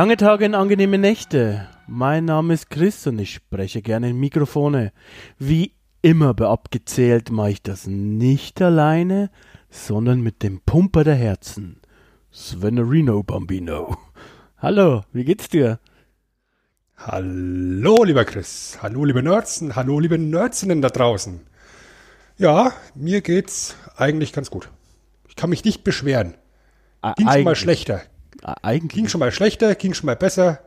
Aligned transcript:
Lange 0.00 0.16
Tage 0.16 0.46
und 0.46 0.54
angenehme 0.54 0.96
Nächte. 0.96 1.68
Mein 1.86 2.24
Name 2.24 2.54
ist 2.54 2.70
Chris 2.70 3.06
und 3.06 3.18
ich 3.18 3.34
spreche 3.34 3.82
gerne 3.82 4.08
in 4.08 4.18
Mikrofone. 4.18 4.92
Wie 5.38 5.74
immer 6.00 6.32
bei 6.32 6.46
abgezählt 6.46 7.30
mache 7.30 7.50
ich 7.50 7.62
das 7.62 7.86
nicht 7.86 8.62
alleine, 8.62 9.28
sondern 9.68 10.22
mit 10.22 10.42
dem 10.42 10.62
Pumper 10.62 11.04
der 11.04 11.16
Herzen. 11.16 11.82
Svenerino 12.32 13.22
Bambino. 13.22 13.98
Hallo, 14.56 15.02
wie 15.12 15.24
geht's 15.24 15.50
dir? 15.50 15.80
Hallo, 16.96 18.02
lieber 18.02 18.24
Chris. 18.24 18.78
Hallo, 18.80 19.04
liebe 19.04 19.22
Nerds. 19.22 19.62
Hallo, 19.76 20.00
liebe 20.00 20.16
Nerdsinnen 20.16 20.80
da 20.80 20.88
draußen. 20.88 21.42
Ja, 22.38 22.72
mir 22.94 23.20
geht's 23.20 23.76
eigentlich 23.98 24.32
ganz 24.32 24.50
gut. 24.50 24.70
Ich 25.28 25.36
kann 25.36 25.50
mich 25.50 25.62
nicht 25.66 25.84
beschweren. 25.84 26.36
Ging 27.18 27.30
schon 27.30 27.44
mal 27.44 27.54
schlechter. 27.54 28.00
Eigentlich. 28.42 28.96
Ging 28.96 29.08
schon 29.08 29.20
mal 29.20 29.32
schlechter, 29.32 29.74
ging 29.74 29.94
schon 29.94 30.06
mal 30.06 30.16
besser. 30.16 30.60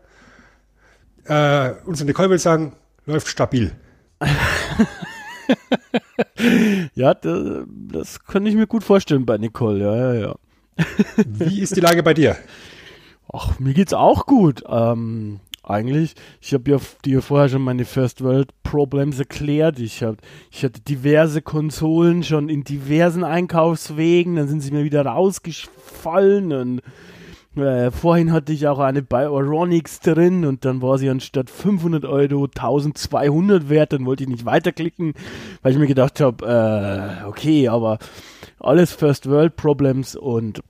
Äh, 1.26 1.72
unsere 1.86 2.08
Nicole 2.08 2.30
will 2.30 2.40
sagen, 2.40 2.76
läuft 3.06 3.28
stabil. 3.28 3.72
ja, 6.96 7.14
das, 7.14 7.66
das 7.92 8.24
kann 8.24 8.46
ich 8.46 8.56
mir 8.56 8.68
gut 8.68 8.84
vorstellen 8.84 9.26
bei 9.26 9.38
Nicole, 9.38 9.80
ja, 9.80 9.96
ja, 9.96 10.14
ja. 10.14 10.36
Wie 11.26 11.62
ist 11.62 11.76
die 11.76 11.82
Lage 11.82 12.04
bei 12.04 12.14
dir? 12.14 12.38
Ach, 13.32 13.60
mir 13.60 13.74
geht's 13.74 13.94
auch 13.94 14.26
gut. 14.26 14.64
Ähm, 14.68 15.40
eigentlich, 15.64 16.16
ich 16.42 16.54
habe 16.54 16.72
ja 16.72 16.78
dir 17.06 17.22
vorher 17.22 17.48
schon 17.48 17.62
meine 17.62 17.86
First 17.86 18.22
World 18.22 18.50
Problems 18.64 19.18
erklärt. 19.20 19.80
Ich, 19.80 20.04
hab, 20.04 20.18
ich 20.52 20.64
hatte 20.64 20.82
diverse 20.82 21.42
Konsolen 21.42 22.24
schon 22.24 22.50
in 22.50 22.64
diversen 22.64 23.24
Einkaufswegen, 23.24 24.36
dann 24.36 24.48
sind 24.48 24.60
sie 24.62 24.72
mir 24.72 24.84
wieder 24.84 25.06
rausgefallen 25.06 26.52
und 26.52 26.82
äh, 27.56 27.92
vorhin 27.92 28.32
hatte 28.32 28.52
ich 28.54 28.68
auch 28.68 28.80
eine 28.80 29.04
bei 29.04 29.28
Euronics 29.28 30.00
drin 30.00 30.46
und 30.46 30.66
dann 30.66 30.82
war 30.82 30.98
sie 30.98 31.10
anstatt 31.10 31.50
500 31.50 32.06
Euro 32.06 32.46
1200 32.46 33.70
wert. 33.70 33.94
Dann 33.94 34.06
wollte 34.06 34.24
ich 34.24 34.30
nicht 34.30 34.46
weiterklicken, 34.46 35.14
weil 35.62 35.72
ich 35.72 35.78
mir 35.78 35.88
gedacht 35.88 36.20
habe, 36.20 36.46
äh, 37.24 37.26
okay, 37.26 37.68
aber 37.68 38.00
alles 38.60 38.94
First 38.94 39.30
World 39.30 39.56
Problems 39.56 40.16
und 40.16 40.62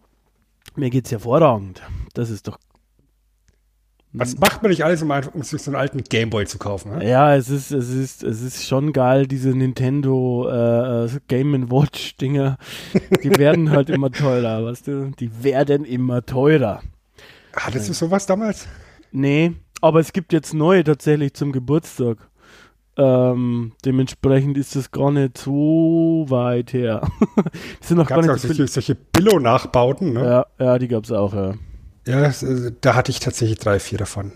mir 0.75 0.89
geht's 0.89 1.11
hervorragend. 1.11 1.81
Das 2.13 2.29
ist 2.29 2.47
doch 2.47 2.57
was 4.15 4.37
macht 4.37 4.61
man 4.61 4.69
nicht 4.69 4.85
alles, 4.85 5.01
um, 5.01 5.09
einfach, 5.09 5.33
um 5.33 5.41
sich 5.41 5.61
so 5.61 5.71
einen 5.71 5.75
alten 5.75 6.03
Gameboy 6.03 6.45
zu 6.45 6.59
kaufen? 6.59 6.97
Ne? 6.97 7.09
Ja, 7.09 7.35
es 7.35 7.49
ist, 7.49 7.71
es 7.71 7.89
ist, 7.89 8.23
es 8.23 8.41
ist 8.43 8.67
schon 8.67 8.93
geil, 8.93 9.25
diese 9.25 9.49
Nintendo 9.49 10.47
äh, 10.49 11.09
Game 11.27 11.71
Watch 11.71 12.15
Dinger. 12.17 12.57
Die 13.23 13.31
werden 13.37 13.71
halt 13.71 13.89
immer 13.89 14.11
teurer, 14.11 14.65
weißt 14.65 14.87
du? 14.87 15.11
Die 15.19 15.43
werden 15.43 15.83
immer 15.83 16.23
teurer. 16.23 16.81
Hattest 17.55 17.89
du 17.89 17.93
sowas 17.93 18.27
damals? 18.27 18.67
Nee, 19.11 19.53
aber 19.81 19.99
es 19.99 20.13
gibt 20.13 20.31
jetzt 20.31 20.53
neue 20.53 20.83
tatsächlich 20.83 21.33
zum 21.33 21.51
Geburtstag. 21.51 22.17
Ähm, 22.95 23.71
dementsprechend 23.83 24.59
ist 24.59 24.75
das 24.75 24.91
gar 24.91 25.11
nicht 25.11 25.39
so 25.39 26.25
weit 26.27 26.73
her. 26.73 27.01
die 27.81 27.87
sind 27.87 27.97
noch 27.97 28.07
gab's 28.07 28.27
gar 28.27 28.33
nicht 28.33 28.43
auch 28.43 28.47
so 28.47 28.47
solche, 28.47 28.67
solche 28.67 28.93
Billo-Nachbauten, 28.93 30.13
ne? 30.13 30.23
Ja, 30.23 30.45
ja, 30.63 30.77
die 30.77 30.87
gab's 30.87 31.11
auch, 31.11 31.33
ja. 31.33 31.55
Ja, 32.05 32.27
äh, 32.27 32.71
da 32.81 32.95
hatte 32.95 33.11
ich 33.11 33.19
tatsächlich 33.19 33.59
drei, 33.59 33.79
vier 33.79 33.97
davon. 33.97 34.31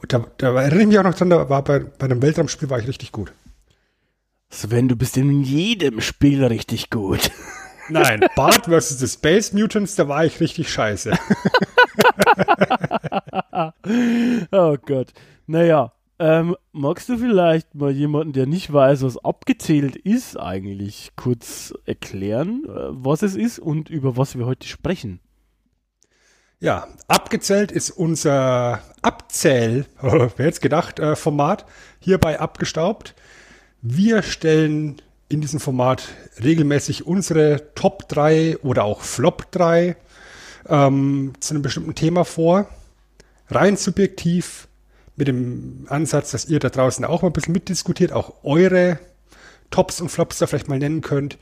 Und 0.00 0.12
da, 0.12 0.26
da 0.38 0.60
erinnere 0.60 0.80
ich 0.80 0.86
mich 0.88 0.98
auch 0.98 1.04
noch 1.04 1.14
dran, 1.14 1.30
da 1.30 1.48
war 1.48 1.62
bei, 1.62 1.78
bei 1.78 2.06
einem 2.06 2.22
Weltraumspiel 2.22 2.70
war 2.70 2.78
ich 2.78 2.88
richtig 2.88 3.12
gut. 3.12 3.32
Sven, 4.50 4.88
du 4.88 4.96
bist 4.96 5.16
in 5.16 5.42
jedem 5.42 6.00
Spiel 6.00 6.44
richtig 6.44 6.90
gut. 6.90 7.30
Nein, 7.88 8.24
Bart 8.36 8.66
vs. 8.66 8.98
The 8.98 9.08
Space 9.08 9.52
Mutants, 9.52 9.96
da 9.96 10.08
war 10.08 10.24
ich 10.24 10.40
richtig 10.40 10.70
scheiße. 10.70 11.12
oh 14.52 14.76
Gott. 14.84 15.12
Naja, 15.46 15.92
ähm, 16.18 16.56
magst 16.72 17.08
du 17.08 17.18
vielleicht 17.18 17.74
mal 17.74 17.90
jemanden, 17.90 18.32
der 18.32 18.46
nicht 18.46 18.72
weiß, 18.72 19.02
was 19.02 19.22
abgezählt 19.24 19.96
ist, 19.96 20.38
eigentlich 20.38 21.12
kurz 21.16 21.74
erklären, 21.84 22.64
äh, 22.66 22.90
was 22.90 23.22
es 23.22 23.34
ist 23.34 23.58
und 23.58 23.90
über 23.90 24.16
was 24.16 24.38
wir 24.38 24.46
heute 24.46 24.68
sprechen? 24.68 25.20
Ja, 26.62 26.86
abgezählt 27.08 27.72
ist 27.72 27.90
unser 27.90 28.82
Abzähl, 29.02 29.84
wer 30.00 30.46
jetzt 30.46 30.62
gedacht, 30.62 31.00
äh, 31.00 31.16
Format 31.16 31.66
hierbei 31.98 32.38
abgestaubt. 32.38 33.16
Wir 33.80 34.22
stellen 34.22 35.02
in 35.28 35.40
diesem 35.40 35.58
Format 35.58 36.10
regelmäßig 36.40 37.04
unsere 37.04 37.74
Top 37.74 38.08
3 38.08 38.58
oder 38.58 38.84
auch 38.84 39.00
Flop 39.00 39.50
3 39.50 39.96
ähm, 40.68 41.32
zu 41.40 41.52
einem 41.52 41.62
bestimmten 41.64 41.96
Thema 41.96 42.24
vor. 42.24 42.68
Rein 43.48 43.76
subjektiv 43.76 44.68
mit 45.16 45.26
dem 45.26 45.86
Ansatz, 45.88 46.30
dass 46.30 46.44
ihr 46.44 46.60
da 46.60 46.68
draußen 46.68 47.04
auch 47.04 47.22
mal 47.22 47.30
ein 47.30 47.32
bisschen 47.32 47.54
mitdiskutiert, 47.54 48.12
auch 48.12 48.34
eure 48.44 49.00
Tops 49.72 50.00
und 50.00 50.10
Flops 50.10 50.38
da 50.38 50.46
vielleicht 50.46 50.68
mal 50.68 50.78
nennen 50.78 51.00
könnt. 51.00 51.38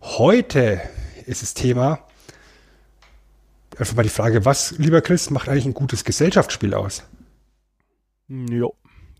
Heute 0.00 0.80
ist 1.26 1.42
das 1.42 1.54
Thema 1.54 2.06
einfach 3.78 3.94
mal 3.94 4.02
die 4.02 4.08
Frage, 4.08 4.44
was, 4.44 4.72
lieber 4.78 5.00
Chris, 5.00 5.30
macht 5.30 5.48
eigentlich 5.48 5.66
ein 5.66 5.74
gutes 5.74 6.04
Gesellschaftsspiel 6.04 6.74
aus? 6.74 7.04
Jo, 8.28 8.74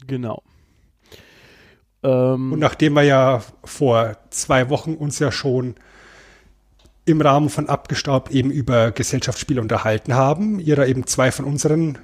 genau. 0.07 0.43
Ähm, 2.03 2.53
Und 2.53 2.59
nachdem 2.59 2.95
wir 2.95 3.03
ja 3.03 3.43
vor 3.65 4.17
zwei 4.31 4.71
Wochen 4.71 4.95
uns 4.95 5.19
ja 5.19 5.33
schon 5.33 5.75
im 7.05 7.21
Rahmen 7.21 7.49
von 7.49 7.69
Abgestaubt 7.69 8.31
eben 8.31 8.51
über 8.51 8.93
Gesellschaftsspiele 8.93 9.61
unterhalten 9.61 10.15
haben, 10.15 10.61
ihr 10.61 10.77
da 10.77 10.85
eben 10.85 11.07
zwei 11.07 11.33
von 11.33 11.45
unseren 11.45 11.99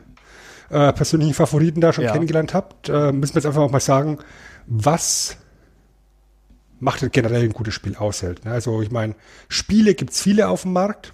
äh, 0.71 0.93
persönlichen 0.93 1.35
Favoriten 1.35 1.81
da 1.81 1.93
schon 1.93 2.05
ja. 2.05 2.13
kennengelernt 2.13 2.55
habt, 2.55 2.89
äh, 2.89 3.13
müssen 3.13 3.35
wir 3.35 3.41
jetzt 3.41 3.47
einfach 3.47 3.63
auch 3.63 3.71
mal 3.71 3.81
sagen, 3.81 4.19
was 4.67 5.37
macht 6.81 7.11
generell 7.13 7.45
ein 7.45 7.53
gutes 7.53 7.75
Spiel 7.75 7.97
aus? 7.97 8.23
Halt, 8.23 8.45
ne? 8.45 8.53
Also 8.53 8.83
ich 8.83 8.91
meine, 8.91 9.15
Spiele 9.49 9.95
gibt 9.95 10.13
es 10.13 10.21
viele 10.21 10.49
auf 10.49 10.63
dem 10.63 10.73
Markt. 10.73 11.13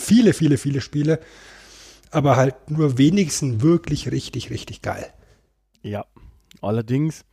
Viele, 0.00 0.32
viele, 0.32 0.56
viele 0.56 0.80
Spiele. 0.80 1.20
Aber 2.10 2.36
halt 2.36 2.70
nur 2.70 2.98
wenigstens 2.98 3.62
wirklich 3.62 4.10
richtig, 4.10 4.50
richtig 4.50 4.82
geil. 4.82 5.06
Ja, 5.82 6.04
allerdings 6.60 7.24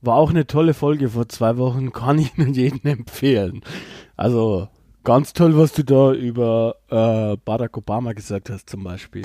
war 0.00 0.16
auch 0.16 0.30
eine 0.30 0.46
tolle 0.46 0.74
Folge 0.74 1.08
vor 1.08 1.28
zwei 1.28 1.56
Wochen, 1.56 1.92
kann 1.92 2.18
ich 2.18 2.36
nur 2.36 2.48
jedem 2.48 2.80
empfehlen. 2.84 3.62
Also 4.16 4.68
ganz 5.02 5.32
toll, 5.32 5.56
was 5.56 5.72
du 5.72 5.82
da 5.82 6.12
über 6.12 6.76
äh, 6.90 7.36
Barack 7.44 7.76
Obama 7.76 8.12
gesagt 8.12 8.50
hast 8.50 8.70
zum 8.70 8.84
Beispiel. 8.84 9.22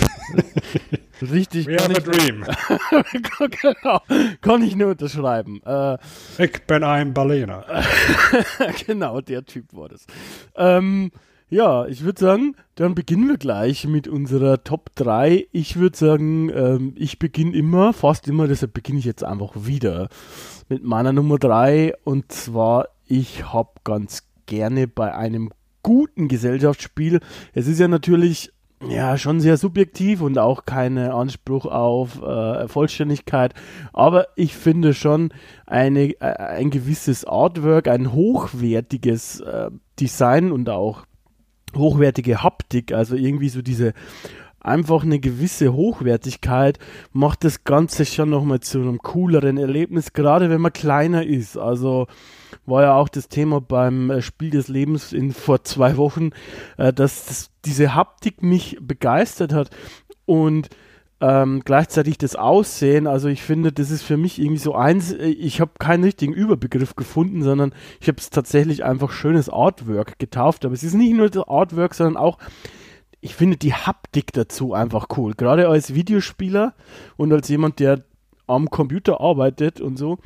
Richtig. 1.22 1.66
We 1.66 1.76
have 1.76 1.94
a 1.94 2.00
dream. 2.00 2.44
genau, 3.62 4.00
kann 4.40 4.62
ich 4.62 4.74
nur 4.74 4.88
unterschreiben. 4.90 5.62
Äh, 5.64 5.98
ich 6.38 6.62
bin 6.66 6.82
ein 6.82 7.12
Berliner. 7.12 7.64
genau, 8.86 9.20
der 9.20 9.44
Typ 9.44 9.66
war 9.74 9.90
das. 9.90 10.06
Ähm, 10.56 11.12
ja, 11.50 11.86
ich 11.86 12.04
würde 12.04 12.20
sagen, 12.20 12.54
dann 12.76 12.94
beginnen 12.94 13.28
wir 13.28 13.36
gleich 13.36 13.86
mit 13.86 14.06
unserer 14.06 14.62
Top 14.62 14.90
3. 14.94 15.48
Ich 15.50 15.76
würde 15.76 15.98
sagen, 15.98 16.48
ähm, 16.54 16.94
ich 16.96 17.18
beginne 17.18 17.56
immer, 17.56 17.92
fast 17.92 18.28
immer, 18.28 18.46
deshalb 18.46 18.72
beginne 18.72 19.00
ich 19.00 19.04
jetzt 19.04 19.24
einfach 19.24 19.52
wieder 19.56 20.08
mit 20.68 20.84
meiner 20.84 21.12
Nummer 21.12 21.38
3. 21.38 21.94
Und 22.04 22.30
zwar, 22.30 22.88
ich 23.06 23.52
habe 23.52 23.70
ganz 23.82 24.22
gerne 24.46 24.86
bei 24.86 25.12
einem 25.12 25.50
guten 25.82 26.28
Gesellschaftsspiel, 26.28 27.20
es 27.52 27.66
ist 27.66 27.80
ja 27.80 27.88
natürlich 27.88 28.52
ja, 28.88 29.18
schon 29.18 29.40
sehr 29.40 29.58
subjektiv 29.58 30.22
und 30.22 30.38
auch 30.38 30.64
keinen 30.64 31.10
Anspruch 31.10 31.66
auf 31.66 32.22
äh, 32.22 32.66
Vollständigkeit. 32.66 33.52
Aber 33.92 34.28
ich 34.36 34.56
finde 34.56 34.94
schon 34.94 35.34
eine, 35.66 36.18
äh, 36.20 36.24
ein 36.24 36.70
gewisses 36.70 37.26
Artwork, 37.26 37.88
ein 37.88 38.12
hochwertiges 38.12 39.40
äh, 39.40 39.70
Design 39.98 40.50
und 40.50 40.70
auch 40.70 41.04
hochwertige 41.76 42.42
Haptik, 42.42 42.92
also 42.92 43.16
irgendwie 43.16 43.48
so 43.48 43.62
diese 43.62 43.94
einfach 44.60 45.02
eine 45.02 45.18
gewisse 45.18 45.72
Hochwertigkeit 45.72 46.78
macht 47.12 47.44
das 47.44 47.64
Ganze 47.64 48.04
schon 48.04 48.30
nochmal 48.30 48.60
zu 48.60 48.78
einem 48.78 48.98
cooleren 48.98 49.56
Erlebnis, 49.56 50.12
gerade 50.12 50.50
wenn 50.50 50.60
man 50.60 50.72
kleiner 50.72 51.24
ist. 51.24 51.56
Also 51.56 52.06
war 52.66 52.82
ja 52.82 52.94
auch 52.94 53.08
das 53.08 53.28
Thema 53.28 53.60
beim 53.60 54.10
äh, 54.10 54.22
Spiel 54.22 54.50
des 54.50 54.68
Lebens 54.68 55.12
in 55.12 55.32
vor 55.32 55.64
zwei 55.64 55.96
Wochen, 55.96 56.30
äh, 56.76 56.92
dass 56.92 57.26
das, 57.26 57.50
diese 57.64 57.94
Haptik 57.94 58.42
mich 58.42 58.76
begeistert 58.80 59.52
hat 59.52 59.70
und 60.26 60.68
ähm, 61.20 61.62
gleichzeitig 61.64 62.16
das 62.18 62.34
Aussehen, 62.34 63.06
also 63.06 63.28
ich 63.28 63.42
finde, 63.42 63.72
das 63.72 63.90
ist 63.90 64.02
für 64.02 64.16
mich 64.16 64.40
irgendwie 64.40 64.58
so 64.58 64.74
eins, 64.74 65.12
äh, 65.12 65.26
ich 65.26 65.60
habe 65.60 65.72
keinen 65.78 66.04
richtigen 66.04 66.32
Überbegriff 66.32 66.96
gefunden, 66.96 67.42
sondern 67.42 67.74
ich 68.00 68.08
habe 68.08 68.18
es 68.18 68.30
tatsächlich 68.30 68.84
einfach 68.84 69.10
schönes 69.10 69.50
Artwork 69.50 70.18
getauft, 70.18 70.64
aber 70.64 70.74
es 70.74 70.82
ist 70.82 70.94
nicht 70.94 71.14
nur 71.14 71.28
das 71.28 71.46
Artwork, 71.46 71.94
sondern 71.94 72.16
auch 72.16 72.38
ich 73.20 73.34
finde 73.34 73.56
die 73.56 73.74
Haptik 73.74 74.32
dazu 74.32 74.72
einfach 74.72 75.08
cool. 75.16 75.34
Gerade 75.34 75.68
als 75.68 75.94
Videospieler 75.94 76.74
und 77.16 77.32
als 77.32 77.48
jemand, 77.48 77.78
der 77.78 78.02
am 78.46 78.70
Computer 78.70 79.20
arbeitet 79.20 79.80
und 79.80 79.98
so, 79.98 80.18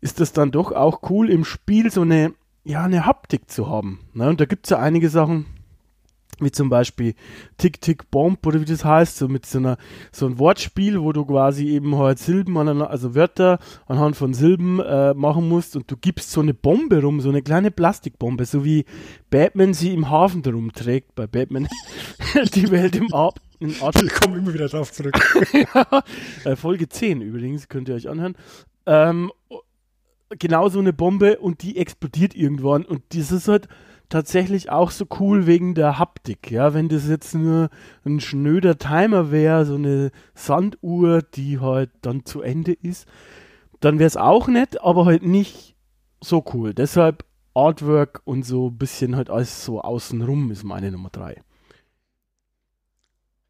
ist 0.00 0.20
das 0.20 0.32
dann 0.32 0.50
doch 0.50 0.72
auch 0.72 1.10
cool, 1.10 1.30
im 1.30 1.44
Spiel 1.44 1.90
so 1.90 2.02
eine, 2.02 2.34
ja, 2.64 2.84
eine 2.84 3.06
Haptik 3.06 3.50
zu 3.50 3.68
haben. 3.68 4.00
Ne? 4.12 4.28
Und 4.28 4.40
da 4.40 4.44
gibt 4.44 4.66
es 4.66 4.70
ja 4.70 4.78
einige 4.78 5.08
Sachen, 5.08 5.46
wie 6.42 6.50
zum 6.50 6.68
Beispiel 6.68 7.14
Tick 7.58 7.80
Tick 7.80 8.10
Bomb 8.10 8.46
oder 8.46 8.60
wie 8.60 8.64
das 8.64 8.84
heißt, 8.84 9.16
so 9.16 9.28
mit 9.28 9.46
so 9.46 9.58
einer 9.58 9.76
so 10.12 10.26
ein 10.26 10.38
Wortspiel, 10.38 11.00
wo 11.00 11.12
du 11.12 11.24
quasi 11.24 11.68
eben 11.68 11.96
halt 11.96 12.18
Silben, 12.18 12.56
also 12.56 13.14
Wörter 13.14 13.58
anhand 13.86 14.16
von 14.16 14.34
Silben 14.34 14.80
äh, 14.80 15.14
machen 15.14 15.48
musst 15.48 15.76
und 15.76 15.90
du 15.90 15.96
gibst 15.96 16.30
so 16.30 16.40
eine 16.40 16.54
Bombe 16.54 17.02
rum, 17.02 17.20
so 17.20 17.28
eine 17.28 17.42
kleine 17.42 17.70
Plastikbombe, 17.70 18.44
so 18.44 18.64
wie 18.64 18.84
Batman 19.30 19.74
sie 19.74 19.92
im 19.92 20.10
Hafen 20.10 20.42
drum 20.42 20.72
trägt, 20.72 21.14
bei 21.14 21.26
Batman 21.26 21.68
die 22.54 22.70
Welt 22.70 22.96
im 22.96 23.12
Ab 23.12 23.40
in 23.60 23.74
Art 23.80 24.00
Wir 24.00 24.10
kommen 24.10 24.38
immer 24.38 24.52
wieder 24.52 24.68
drauf 24.68 24.92
zurück. 24.92 25.14
ja, 25.52 26.02
äh, 26.44 26.56
Folge 26.56 26.88
10 26.88 27.20
übrigens, 27.22 27.68
könnt 27.68 27.88
ihr 27.88 27.94
euch 27.94 28.08
anhören. 28.08 28.36
Ähm, 28.86 29.32
genau 30.38 30.68
so 30.68 30.78
eine 30.78 30.92
Bombe 30.92 31.38
und 31.38 31.62
die 31.62 31.76
explodiert 31.76 32.34
irgendwann 32.34 32.84
und 32.84 33.02
das 33.14 33.32
ist 33.32 33.48
halt 33.48 33.68
tatsächlich 34.14 34.70
auch 34.70 34.92
so 34.92 35.06
cool 35.18 35.48
wegen 35.48 35.74
der 35.74 35.98
Haptik. 35.98 36.52
Ja, 36.52 36.72
wenn 36.72 36.88
das 36.88 37.08
jetzt 37.08 37.34
nur 37.34 37.68
ein 38.04 38.20
schnöder 38.20 38.78
Timer 38.78 39.32
wäre, 39.32 39.66
so 39.66 39.74
eine 39.74 40.12
Sanduhr, 40.34 41.20
die 41.22 41.58
halt 41.58 41.90
dann 42.02 42.24
zu 42.24 42.40
Ende 42.40 42.74
ist, 42.74 43.08
dann 43.80 43.98
wäre 43.98 44.06
es 44.06 44.16
auch 44.16 44.46
nett, 44.46 44.80
aber 44.80 45.04
halt 45.04 45.24
nicht 45.24 45.74
so 46.22 46.44
cool. 46.54 46.74
Deshalb 46.74 47.24
Artwork 47.54 48.22
und 48.24 48.44
so 48.44 48.68
ein 48.68 48.78
bisschen 48.78 49.16
halt 49.16 49.30
alles 49.30 49.64
so 49.64 49.80
außenrum 49.80 50.52
ist 50.52 50.62
meine 50.62 50.92
Nummer 50.92 51.10
drei. 51.10 51.42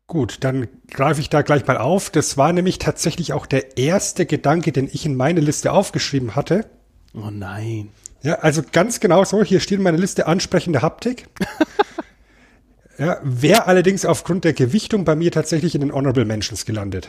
Gut, 0.07 0.45
dann 0.45 0.69
greife 0.89 1.21
ich 1.21 1.29
da 1.29 1.43
gleich 1.43 1.67
mal 1.67 1.77
auf. 1.77 2.09
Das 2.09 2.39
war 2.39 2.55
nämlich 2.55 2.79
tatsächlich 2.79 3.35
auch 3.35 3.45
der 3.45 3.77
erste 3.77 4.25
Gedanke, 4.25 4.73
den 4.73 4.89
ich 4.91 5.05
in 5.05 5.15
meine 5.15 5.41
Liste 5.41 5.73
aufgeschrieben 5.73 6.35
hatte. 6.35 6.65
Oh 7.13 7.31
nein. 7.31 7.91
Ja, 8.25 8.37
also 8.37 8.63
ganz 8.73 9.01
genau 9.01 9.23
so. 9.25 9.45
Hier 9.45 9.61
steht 9.61 9.79
in 9.79 9.85
meiner 9.85 9.99
Liste 9.99 10.27
ansprechende 10.27 10.81
Haptik. 10.81 11.27
ja, 12.99 13.21
wäre 13.23 13.67
allerdings 13.67 14.07
aufgrund 14.07 14.45
der 14.45 14.55
Gewichtung 14.55 15.05
bei 15.05 15.15
mir 15.15 15.31
tatsächlich 15.31 15.75
in 15.75 15.83
den 15.83 15.93
Honorable 15.93 16.25
Mentions 16.25 16.65
gelandet. 16.65 17.09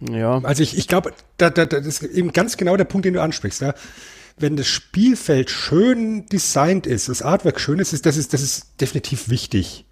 ja. 0.00 0.38
Also 0.42 0.62
ich, 0.62 0.76
ich 0.76 0.88
glaube, 0.88 1.12
da, 1.36 1.50
da, 1.50 1.66
das 1.66 1.86
ist 1.86 2.02
eben 2.02 2.32
ganz 2.32 2.56
genau 2.56 2.78
der 2.78 2.84
Punkt, 2.84 3.04
den 3.04 3.12
du 3.12 3.20
ansprichst. 3.20 3.60
Ja. 3.60 3.74
Wenn 4.38 4.56
das 4.56 4.68
Spielfeld 4.68 5.50
schön 5.50 6.24
designt 6.26 6.86
ist, 6.86 7.10
das 7.10 7.20
Artwork 7.20 7.60
schön 7.60 7.78
ist, 7.78 7.92
ist 7.92 8.06
das 8.06 8.16
ist, 8.16 8.32
das 8.32 8.40
ist 8.40 8.80
definitiv 8.80 9.28
wichtig. 9.28 9.84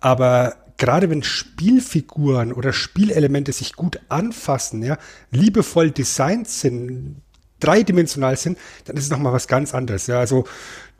Aber 0.00 0.56
gerade 0.78 1.10
wenn 1.10 1.22
Spielfiguren 1.22 2.54
oder 2.54 2.72
Spielelemente 2.72 3.52
sich 3.52 3.74
gut 3.74 4.00
anfassen, 4.08 4.82
ja, 4.82 4.96
liebevoll 5.30 5.90
designt 5.90 6.48
sind, 6.48 7.20
dreidimensional 7.60 8.36
sind, 8.36 8.58
dann 8.84 8.96
ist 8.96 9.04
es 9.04 9.10
nochmal 9.10 9.32
was 9.32 9.48
ganz 9.48 9.74
anderes. 9.74 10.06
Ja, 10.06 10.18
also 10.18 10.44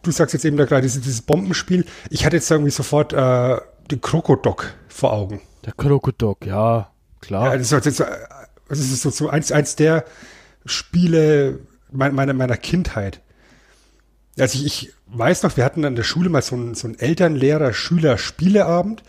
du 0.03 0.11
sagst 0.11 0.35
jetzt 0.35 0.45
eben 0.45 0.57
da 0.57 0.65
gerade 0.65 0.83
dieses, 0.83 1.01
dieses, 1.01 1.23
Bombenspiel. 1.23 1.85
Ich 2.11 2.25
hatte 2.25 2.37
jetzt 2.37 2.51
irgendwie 2.51 2.71
sofort 2.71 3.13
äh, 3.13 3.57
den 3.91 4.01
Krokodok 4.01 4.75
vor 4.89 5.13
Augen. 5.13 5.41
Der 5.65 5.73
Krokodok, 5.73 6.47
ja, 6.47 6.91
klar. 7.21 7.47
Ja, 7.47 7.53
das 7.53 7.73
ist, 7.73 7.97
so, 7.97 8.05
das 8.69 8.79
ist 8.79 9.03
so, 9.03 9.11
so 9.11 9.29
eins, 9.29 9.53
eins 9.53 9.77
der 9.77 10.05
Spiele 10.65 11.61
meiner, 11.91 12.33
meiner 12.33 12.57
Kindheit. 12.57 13.21
Also 14.39 14.59
ich, 14.59 14.67
ich 14.67 14.93
weiß 15.07 15.43
noch, 15.43 15.57
wir 15.57 15.65
hatten 15.65 15.85
an 15.85 15.97
der 15.97 16.05
Schule 16.05 16.29
mal 16.29 16.43
so 16.43 16.55
einen, 16.55 16.75
so 16.75 16.87
einen 16.87 16.99
Elternlehrer-Schüler-Spieleabend. 16.99 19.03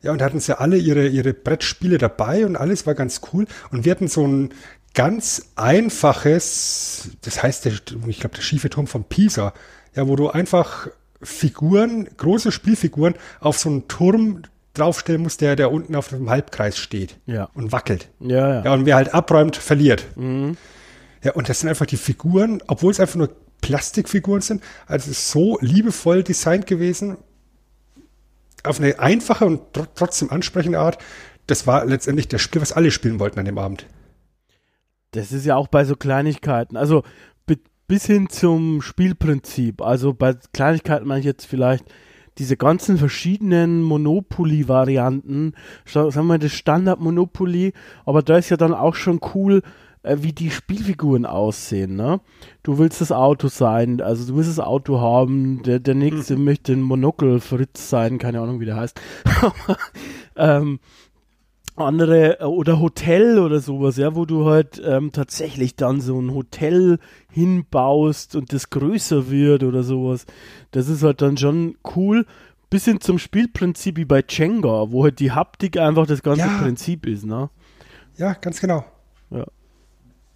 Ja, 0.00 0.12
und 0.12 0.22
hatten 0.22 0.38
sie 0.38 0.56
alle 0.56 0.76
ihre, 0.76 1.08
ihre 1.08 1.34
Brettspiele 1.34 1.98
dabei 1.98 2.46
und 2.46 2.54
alles 2.54 2.86
war 2.86 2.94
ganz 2.94 3.20
cool. 3.32 3.46
Und 3.72 3.84
wir 3.84 3.90
hatten 3.90 4.06
so 4.06 4.24
ein, 4.24 4.50
ganz 4.98 5.52
einfaches, 5.54 7.10
das 7.20 7.40
heißt, 7.40 7.66
der, 7.66 7.72
ich 8.08 8.18
glaube, 8.18 8.34
der 8.34 8.42
schiefe 8.42 8.68
Turm 8.68 8.88
von 8.88 9.04
Pisa, 9.04 9.54
ja, 9.94 10.08
wo 10.08 10.16
du 10.16 10.28
einfach 10.28 10.88
Figuren, 11.22 12.08
große 12.16 12.50
Spielfiguren 12.50 13.14
auf 13.38 13.60
so 13.60 13.68
einen 13.68 13.86
Turm 13.86 14.42
draufstellen 14.74 15.22
musst, 15.22 15.40
der, 15.40 15.54
der 15.54 15.70
unten 15.70 15.94
auf 15.94 16.08
dem 16.08 16.28
Halbkreis 16.28 16.78
steht 16.78 17.16
ja. 17.26 17.48
und 17.54 17.70
wackelt. 17.70 18.08
Ja, 18.18 18.54
ja. 18.54 18.64
ja, 18.64 18.74
und 18.74 18.86
wer 18.86 18.96
halt 18.96 19.14
abräumt, 19.14 19.54
verliert. 19.54 20.04
Mhm. 20.16 20.56
Ja, 21.22 21.32
und 21.34 21.48
das 21.48 21.60
sind 21.60 21.68
einfach 21.68 21.86
die 21.86 21.96
Figuren, 21.96 22.60
obwohl 22.66 22.90
es 22.90 22.98
einfach 22.98 23.16
nur 23.16 23.30
Plastikfiguren 23.60 24.40
sind, 24.40 24.64
also 24.88 25.12
so 25.12 25.58
liebevoll 25.60 26.24
designt 26.24 26.66
gewesen, 26.66 27.18
auf 28.64 28.80
eine 28.80 28.98
einfache 28.98 29.46
und 29.46 29.72
tr 29.74 29.86
trotzdem 29.94 30.32
ansprechende 30.32 30.80
Art. 30.80 30.98
Das 31.46 31.68
war 31.68 31.84
letztendlich 31.84 32.26
das 32.26 32.42
Spiel, 32.42 32.60
was 32.60 32.72
alle 32.72 32.90
spielen 32.90 33.20
wollten 33.20 33.38
an 33.38 33.44
dem 33.44 33.58
Abend. 33.58 33.86
Das 35.12 35.32
ist 35.32 35.46
ja 35.46 35.56
auch 35.56 35.68
bei 35.68 35.84
so 35.84 35.96
Kleinigkeiten. 35.96 36.76
Also 36.76 37.02
bis 37.88 38.04
hin 38.04 38.28
zum 38.28 38.82
Spielprinzip. 38.82 39.82
Also 39.82 40.12
bei 40.12 40.36
Kleinigkeiten 40.52 41.08
meine 41.08 41.20
ich 41.20 41.26
jetzt 41.26 41.46
vielleicht 41.46 41.86
diese 42.36 42.56
ganzen 42.56 42.98
verschiedenen 42.98 43.82
Monopoly-Varianten. 43.82 45.54
Sagen 45.86 46.14
wir 46.14 46.22
mal 46.22 46.38
das 46.38 46.52
Standard 46.52 47.00
Monopoly, 47.00 47.72
aber 48.04 48.22
da 48.22 48.36
ist 48.36 48.50
ja 48.50 48.56
dann 48.56 48.74
auch 48.74 48.94
schon 48.94 49.20
cool, 49.34 49.62
äh, 50.02 50.18
wie 50.20 50.32
die 50.32 50.50
Spielfiguren 50.50 51.26
aussehen. 51.26 51.96
Ne? 51.96 52.20
Du 52.62 52.78
willst 52.78 53.00
das 53.00 53.10
Auto 53.10 53.48
sein, 53.48 54.00
also 54.00 54.30
du 54.30 54.36
willst 54.36 54.50
das 54.50 54.60
Auto 54.60 55.00
haben, 55.00 55.62
der, 55.64 55.80
der 55.80 55.94
nächste 55.94 56.36
mhm. 56.36 56.44
möchte 56.44 56.74
ein 56.74 56.82
Monokel 56.82 57.40
Fritz 57.40 57.90
sein, 57.90 58.18
keine 58.18 58.40
Ahnung 58.40 58.60
wie 58.60 58.66
der 58.66 58.76
heißt. 58.76 59.00
ähm, 60.36 60.78
andere 61.80 62.40
äh, 62.40 62.44
oder 62.44 62.80
Hotel 62.80 63.38
oder 63.38 63.60
sowas, 63.60 63.96
ja, 63.96 64.14
wo 64.14 64.24
du 64.24 64.46
halt 64.46 64.80
ähm, 64.84 65.12
tatsächlich 65.12 65.76
dann 65.76 66.00
so 66.00 66.20
ein 66.20 66.34
Hotel 66.34 66.98
hinbaust 67.30 68.36
und 68.36 68.52
das 68.52 68.70
größer 68.70 69.30
wird 69.30 69.62
oder 69.62 69.82
sowas. 69.82 70.26
Das 70.70 70.88
ist 70.88 71.02
halt 71.02 71.22
dann 71.22 71.36
schon 71.36 71.76
cool. 71.96 72.26
Bisschen 72.70 73.00
zum 73.00 73.18
Spielprinzip 73.18 73.96
wie 73.96 74.04
bei 74.04 74.22
Jenga, 74.28 74.90
wo 74.90 75.04
halt 75.04 75.20
die 75.20 75.32
Haptik 75.32 75.78
einfach 75.78 76.06
das 76.06 76.22
ganze 76.22 76.42
ja. 76.42 76.58
Prinzip 76.58 77.06
ist, 77.06 77.24
ne? 77.24 77.48
Ja, 78.18 78.34
ganz 78.34 78.60
genau. 78.60 78.84
Ja. 79.30 79.46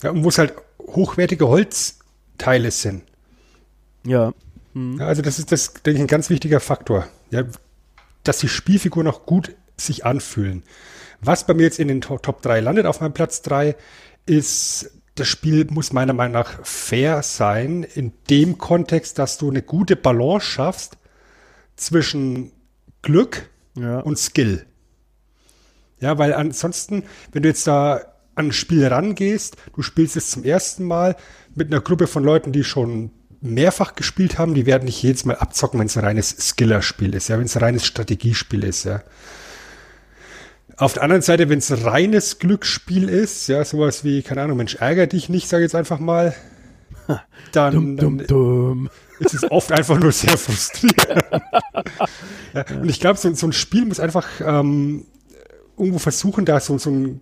ja 0.02 0.10
und 0.10 0.24
wo 0.24 0.28
es 0.28 0.38
halt 0.38 0.54
hochwertige 0.80 1.48
Holzteile 1.48 2.70
sind. 2.70 3.02
Ja. 4.06 4.32
Hm. 4.72 4.98
ja. 4.98 5.06
Also 5.06 5.22
das 5.22 5.38
ist 5.38 5.52
das, 5.52 5.74
denke 5.74 5.98
ich, 5.98 6.00
ein 6.00 6.06
ganz 6.06 6.30
wichtiger 6.30 6.60
Faktor. 6.60 7.06
Ja, 7.30 7.44
dass 8.24 8.38
die 8.38 8.48
Spielfiguren 8.48 9.08
auch 9.08 9.26
gut 9.26 9.54
sich 9.76 10.04
anfühlen. 10.04 10.62
Was 11.20 11.46
bei 11.46 11.54
mir 11.54 11.62
jetzt 11.64 11.78
in 11.78 11.88
den 11.88 12.00
Top 12.00 12.42
3 12.42 12.60
landet, 12.60 12.86
auf 12.86 13.00
meinem 13.00 13.14
Platz 13.14 13.42
3, 13.42 13.76
ist, 14.26 14.90
das 15.14 15.28
Spiel 15.28 15.66
muss 15.70 15.92
meiner 15.92 16.12
Meinung 16.12 16.32
nach 16.32 16.64
fair 16.64 17.22
sein, 17.22 17.84
in 17.84 18.12
dem 18.30 18.58
Kontext, 18.58 19.18
dass 19.18 19.38
du 19.38 19.50
eine 19.50 19.62
gute 19.62 19.96
Balance 19.96 20.46
schaffst 20.46 20.98
zwischen 21.76 22.52
Glück 23.02 23.50
ja. 23.76 24.00
und 24.00 24.18
Skill. 24.18 24.66
Ja, 26.00 26.18
weil 26.18 26.34
ansonsten, 26.34 27.04
wenn 27.32 27.42
du 27.42 27.48
jetzt 27.48 27.66
da 27.66 28.00
an 28.34 28.46
ein 28.46 28.52
Spiel 28.52 28.86
rangehst, 28.86 29.56
du 29.74 29.82
spielst 29.82 30.16
es 30.16 30.30
zum 30.30 30.42
ersten 30.42 30.84
Mal 30.84 31.16
mit 31.54 31.68
einer 31.68 31.80
Gruppe 31.80 32.06
von 32.06 32.24
Leuten, 32.24 32.52
die 32.52 32.64
schon 32.64 33.10
mehrfach 33.40 33.94
gespielt 33.94 34.38
haben, 34.38 34.54
die 34.54 34.66
werden 34.66 34.84
nicht 34.84 35.02
jedes 35.02 35.24
Mal 35.24 35.36
abzocken, 35.36 35.78
wenn 35.80 35.86
es 35.86 35.96
ein 35.96 36.04
reines 36.04 36.30
Skillerspiel 36.30 37.14
ist, 37.14 37.28
ja, 37.28 37.38
wenn 37.38 37.44
es 37.44 37.56
ein 37.56 37.62
reines 37.62 37.84
Strategiespiel 37.84 38.64
ist, 38.64 38.84
ja. 38.84 39.02
Auf 40.76 40.94
der 40.94 41.02
anderen 41.02 41.22
Seite, 41.22 41.48
wenn 41.48 41.58
es 41.58 41.84
reines 41.84 42.38
Glücksspiel 42.38 43.08
ist, 43.08 43.48
ja, 43.48 43.64
sowas 43.64 44.04
wie, 44.04 44.22
keine 44.22 44.42
Ahnung, 44.42 44.56
Mensch, 44.56 44.76
ärger 44.76 45.06
dich 45.06 45.28
nicht, 45.28 45.48
sag 45.48 45.58
ich 45.58 45.64
jetzt 45.64 45.74
einfach 45.74 45.98
mal, 45.98 46.34
dann, 47.52 47.74
dum, 47.74 47.96
dum, 47.96 48.26
dum. 48.26 48.90
ist 49.18 49.34
es 49.34 49.50
oft 49.50 49.72
einfach 49.72 49.98
nur 49.98 50.12
sehr 50.12 50.36
frustrierend. 50.36 50.96
ja, 52.54 52.64
und 52.80 52.88
ich 52.88 53.00
glaube, 53.00 53.18
so, 53.18 53.32
so, 53.34 53.46
ein 53.46 53.52
Spiel 53.52 53.84
muss 53.84 54.00
einfach 54.00 54.28
ähm, 54.40 55.06
irgendwo 55.76 55.98
versuchen, 55.98 56.44
da 56.44 56.60
so, 56.60 56.78
so 56.78 56.90
ein 56.90 57.20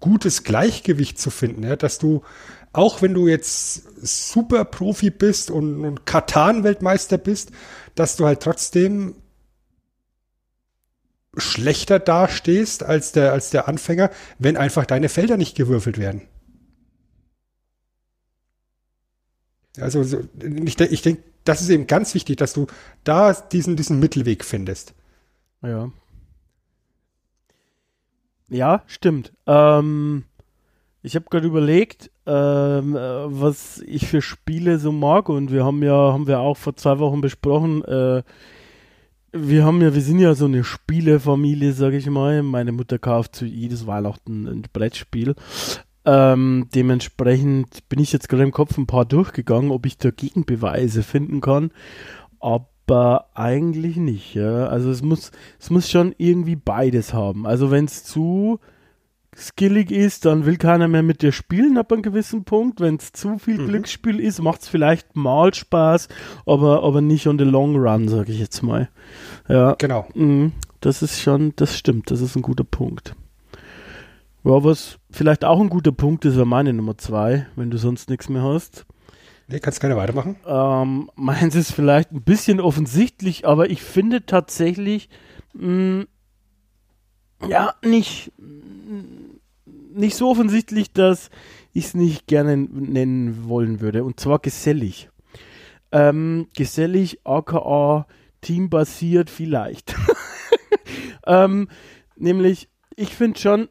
gutes 0.00 0.44
Gleichgewicht 0.44 1.18
zu 1.18 1.30
finden, 1.30 1.62
ja, 1.64 1.76
dass 1.76 1.98
du, 1.98 2.22
auch 2.72 3.02
wenn 3.02 3.14
du 3.14 3.26
jetzt 3.26 3.82
super 4.06 4.64
Profi 4.64 5.10
bist 5.10 5.50
und, 5.50 5.84
und 5.84 6.06
Katan-Weltmeister 6.06 7.18
bist, 7.18 7.50
dass 7.94 8.16
du 8.16 8.26
halt 8.26 8.40
trotzdem 8.40 9.16
schlechter 11.36 11.98
dastehst 11.98 12.82
als 12.82 13.12
der, 13.12 13.32
als 13.32 13.50
der 13.50 13.68
Anfänger, 13.68 14.10
wenn 14.38 14.56
einfach 14.56 14.86
deine 14.86 15.08
Felder 15.08 15.36
nicht 15.36 15.56
gewürfelt 15.56 15.98
werden. 15.98 16.22
Also 19.78 20.02
so, 20.02 20.20
ich, 20.64 20.80
ich 20.80 21.02
denke, 21.02 21.22
das 21.44 21.60
ist 21.60 21.68
eben 21.68 21.86
ganz 21.86 22.14
wichtig, 22.14 22.36
dass 22.36 22.52
du 22.52 22.66
da 23.04 23.32
diesen, 23.32 23.76
diesen 23.76 24.00
Mittelweg 24.00 24.44
findest. 24.44 24.94
Ja. 25.62 25.90
Ja, 28.48 28.82
stimmt. 28.86 29.32
Ähm, 29.46 30.24
ich 31.02 31.14
habe 31.14 31.26
gerade 31.30 31.46
überlegt, 31.46 32.10
ähm, 32.26 32.96
äh, 32.96 33.00
was 33.40 33.80
ich 33.86 34.06
für 34.08 34.22
Spiele 34.22 34.78
so 34.78 34.92
mag 34.92 35.28
und 35.28 35.50
wir 35.50 35.64
haben 35.64 35.82
ja, 35.82 36.12
haben 36.12 36.26
wir 36.26 36.40
auch 36.40 36.56
vor 36.56 36.76
zwei 36.76 36.98
Wochen 36.98 37.20
besprochen, 37.20 37.84
äh, 37.84 38.22
wir 39.40 39.64
haben 39.64 39.80
ja, 39.82 39.94
wir 39.94 40.02
sind 40.02 40.18
ja 40.18 40.34
so 40.34 40.46
eine 40.46 40.64
Spielefamilie, 40.64 41.72
sage 41.72 41.96
ich 41.96 42.08
mal. 42.08 42.42
Meine 42.42 42.72
Mutter 42.72 42.98
kauft 42.98 43.36
zu 43.36 43.44
jedes 43.44 43.86
Weihnachten 43.86 44.46
ein 44.46 44.62
Brettspiel. 44.72 45.34
Ähm, 46.04 46.68
dementsprechend 46.74 47.88
bin 47.88 47.98
ich 47.98 48.12
jetzt 48.12 48.28
gerade 48.28 48.44
im 48.44 48.52
Kopf 48.52 48.78
ein 48.78 48.86
paar 48.86 49.04
durchgegangen, 49.04 49.70
ob 49.70 49.86
ich 49.86 49.98
da 49.98 50.10
Gegenbeweise 50.10 51.02
finden 51.02 51.40
kann. 51.40 51.70
Aber 52.40 53.30
eigentlich 53.34 53.96
nicht. 53.96 54.34
Ja? 54.34 54.66
Also 54.66 54.90
es 54.90 55.02
muss, 55.02 55.32
es 55.58 55.70
muss 55.70 55.90
schon 55.90 56.14
irgendwie 56.16 56.56
beides 56.56 57.12
haben. 57.12 57.46
Also 57.46 57.70
wenn 57.70 57.86
es 57.86 58.04
zu 58.04 58.60
skillig 59.36 59.90
ist, 59.90 60.24
dann 60.24 60.46
will 60.46 60.56
keiner 60.56 60.88
mehr 60.88 61.02
mit 61.02 61.22
dir 61.22 61.32
spielen 61.32 61.78
ab 61.78 61.92
einem 61.92 62.02
gewissen 62.02 62.44
Punkt. 62.44 62.80
Wenn 62.80 62.96
es 62.96 63.12
zu 63.12 63.38
viel 63.38 63.58
mhm. 63.58 63.68
Glücksspiel 63.68 64.18
ist, 64.18 64.42
macht 64.42 64.62
es 64.62 64.68
vielleicht 64.68 65.14
mal 65.14 65.52
Spaß, 65.52 66.08
aber, 66.46 66.82
aber 66.82 67.00
nicht 67.00 67.26
on 67.26 67.38
the 67.38 67.44
long 67.44 67.76
run, 67.76 68.08
sage 68.08 68.32
ich 68.32 68.40
jetzt 68.40 68.62
mal. 68.62 68.88
Ja, 69.48 69.74
genau. 69.78 70.08
Mh, 70.14 70.52
das 70.80 71.02
ist 71.02 71.20
schon, 71.20 71.52
das 71.56 71.76
stimmt, 71.76 72.10
das 72.10 72.20
ist 72.20 72.36
ein 72.36 72.42
guter 72.42 72.64
Punkt. 72.64 73.14
Ja, 74.44 74.62
was 74.62 74.98
vielleicht 75.10 75.44
auch 75.44 75.60
ein 75.60 75.68
guter 75.68 75.92
Punkt 75.92 76.24
ist, 76.24 76.36
wäre 76.36 76.46
meine 76.46 76.72
Nummer 76.72 76.96
zwei, 76.96 77.46
wenn 77.56 77.70
du 77.70 77.78
sonst 77.78 78.08
nichts 78.08 78.28
mehr 78.28 78.42
hast. 78.42 78.86
Nee, 79.48 79.60
kannst 79.60 79.80
gerne 79.80 79.96
weitermachen. 79.96 80.36
Ähm, 80.46 81.10
meins 81.16 81.54
ist 81.54 81.72
vielleicht 81.72 82.12
ein 82.12 82.22
bisschen 82.22 82.60
offensichtlich, 82.60 83.46
aber 83.46 83.70
ich 83.70 83.82
finde 83.82 84.24
tatsächlich, 84.26 85.08
mh, 85.52 86.04
ja, 87.48 87.74
nicht, 87.82 88.32
nicht 89.92 90.16
so 90.16 90.30
offensichtlich, 90.30 90.92
dass 90.92 91.30
ich 91.72 91.86
es 91.86 91.94
nicht 91.94 92.26
gerne 92.26 92.56
nennen 92.56 93.48
wollen 93.48 93.80
würde. 93.80 94.04
Und 94.04 94.20
zwar 94.20 94.38
gesellig. 94.38 95.10
Ähm, 95.92 96.48
gesellig, 96.56 97.20
aka 97.24 98.06
teambasiert 98.40 99.30
vielleicht. 99.30 99.94
ähm, 101.26 101.68
nämlich, 102.16 102.68
ich 102.96 103.14
finde 103.14 103.38
schon, 103.38 103.68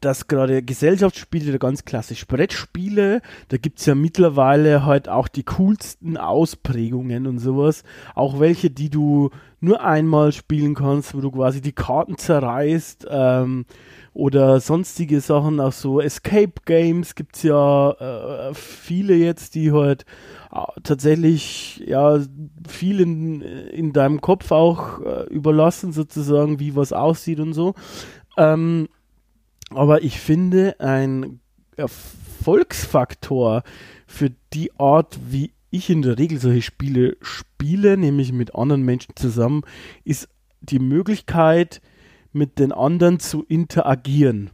dass 0.00 0.28
gerade 0.28 0.62
Gesellschaftsspiele, 0.62 1.58
ganz 1.58 1.84
klassisch 1.84 2.26
Brettspiele, 2.26 3.22
da 3.48 3.56
gibt 3.56 3.78
es 3.78 3.86
ja 3.86 3.94
mittlerweile 3.94 4.84
halt 4.84 5.08
auch 5.08 5.28
die 5.28 5.44
coolsten 5.44 6.16
Ausprägungen 6.16 7.26
und 7.26 7.38
sowas. 7.38 7.84
Auch 8.14 8.40
welche, 8.40 8.70
die 8.70 8.90
du 8.90 9.30
nur 9.60 9.82
einmal 9.82 10.32
spielen 10.32 10.74
kannst, 10.74 11.14
wo 11.14 11.20
du 11.20 11.30
quasi 11.30 11.60
die 11.60 11.72
Karten 11.72 12.18
zerreißt. 12.18 13.06
Ähm, 13.08 13.64
oder 14.12 14.60
sonstige 14.60 15.20
Sachen, 15.20 15.58
auch 15.58 15.72
so 15.72 16.00
Escape 16.00 16.52
Games 16.64 17.16
gibt 17.16 17.34
es 17.34 17.42
ja 17.42 17.90
äh, 17.90 18.54
viele 18.54 19.14
jetzt, 19.14 19.56
die 19.56 19.72
halt 19.72 20.04
äh, 20.52 20.80
tatsächlich 20.84 21.82
ja 21.84 22.20
viel 22.68 23.00
in, 23.00 23.40
in 23.40 23.92
deinem 23.92 24.20
Kopf 24.20 24.52
auch 24.52 25.00
äh, 25.00 25.24
überlassen, 25.24 25.92
sozusagen, 25.92 26.60
wie 26.60 26.76
was 26.76 26.92
aussieht 26.92 27.40
und 27.40 27.54
so. 27.54 27.74
Ähm, 28.36 28.88
aber 29.70 30.02
ich 30.02 30.20
finde, 30.20 30.76
ein 30.80 31.40
Erfolgsfaktor 31.76 33.62
für 34.06 34.30
die 34.52 34.72
Art, 34.78 35.18
wie 35.28 35.52
ich 35.70 35.90
in 35.90 36.02
der 36.02 36.18
Regel 36.18 36.38
solche 36.38 36.62
Spiele 36.62 37.16
spiele, 37.20 37.96
nämlich 37.96 38.32
mit 38.32 38.54
anderen 38.54 38.82
Menschen 38.82 39.16
zusammen, 39.16 39.62
ist 40.04 40.28
die 40.60 40.78
Möglichkeit, 40.78 41.80
mit 42.32 42.58
den 42.58 42.72
anderen 42.72 43.18
zu 43.18 43.44
interagieren. 43.44 44.50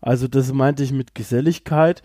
Also 0.00 0.28
das 0.28 0.52
meinte 0.52 0.82
ich 0.82 0.92
mit 0.92 1.14
Geselligkeit 1.14 2.02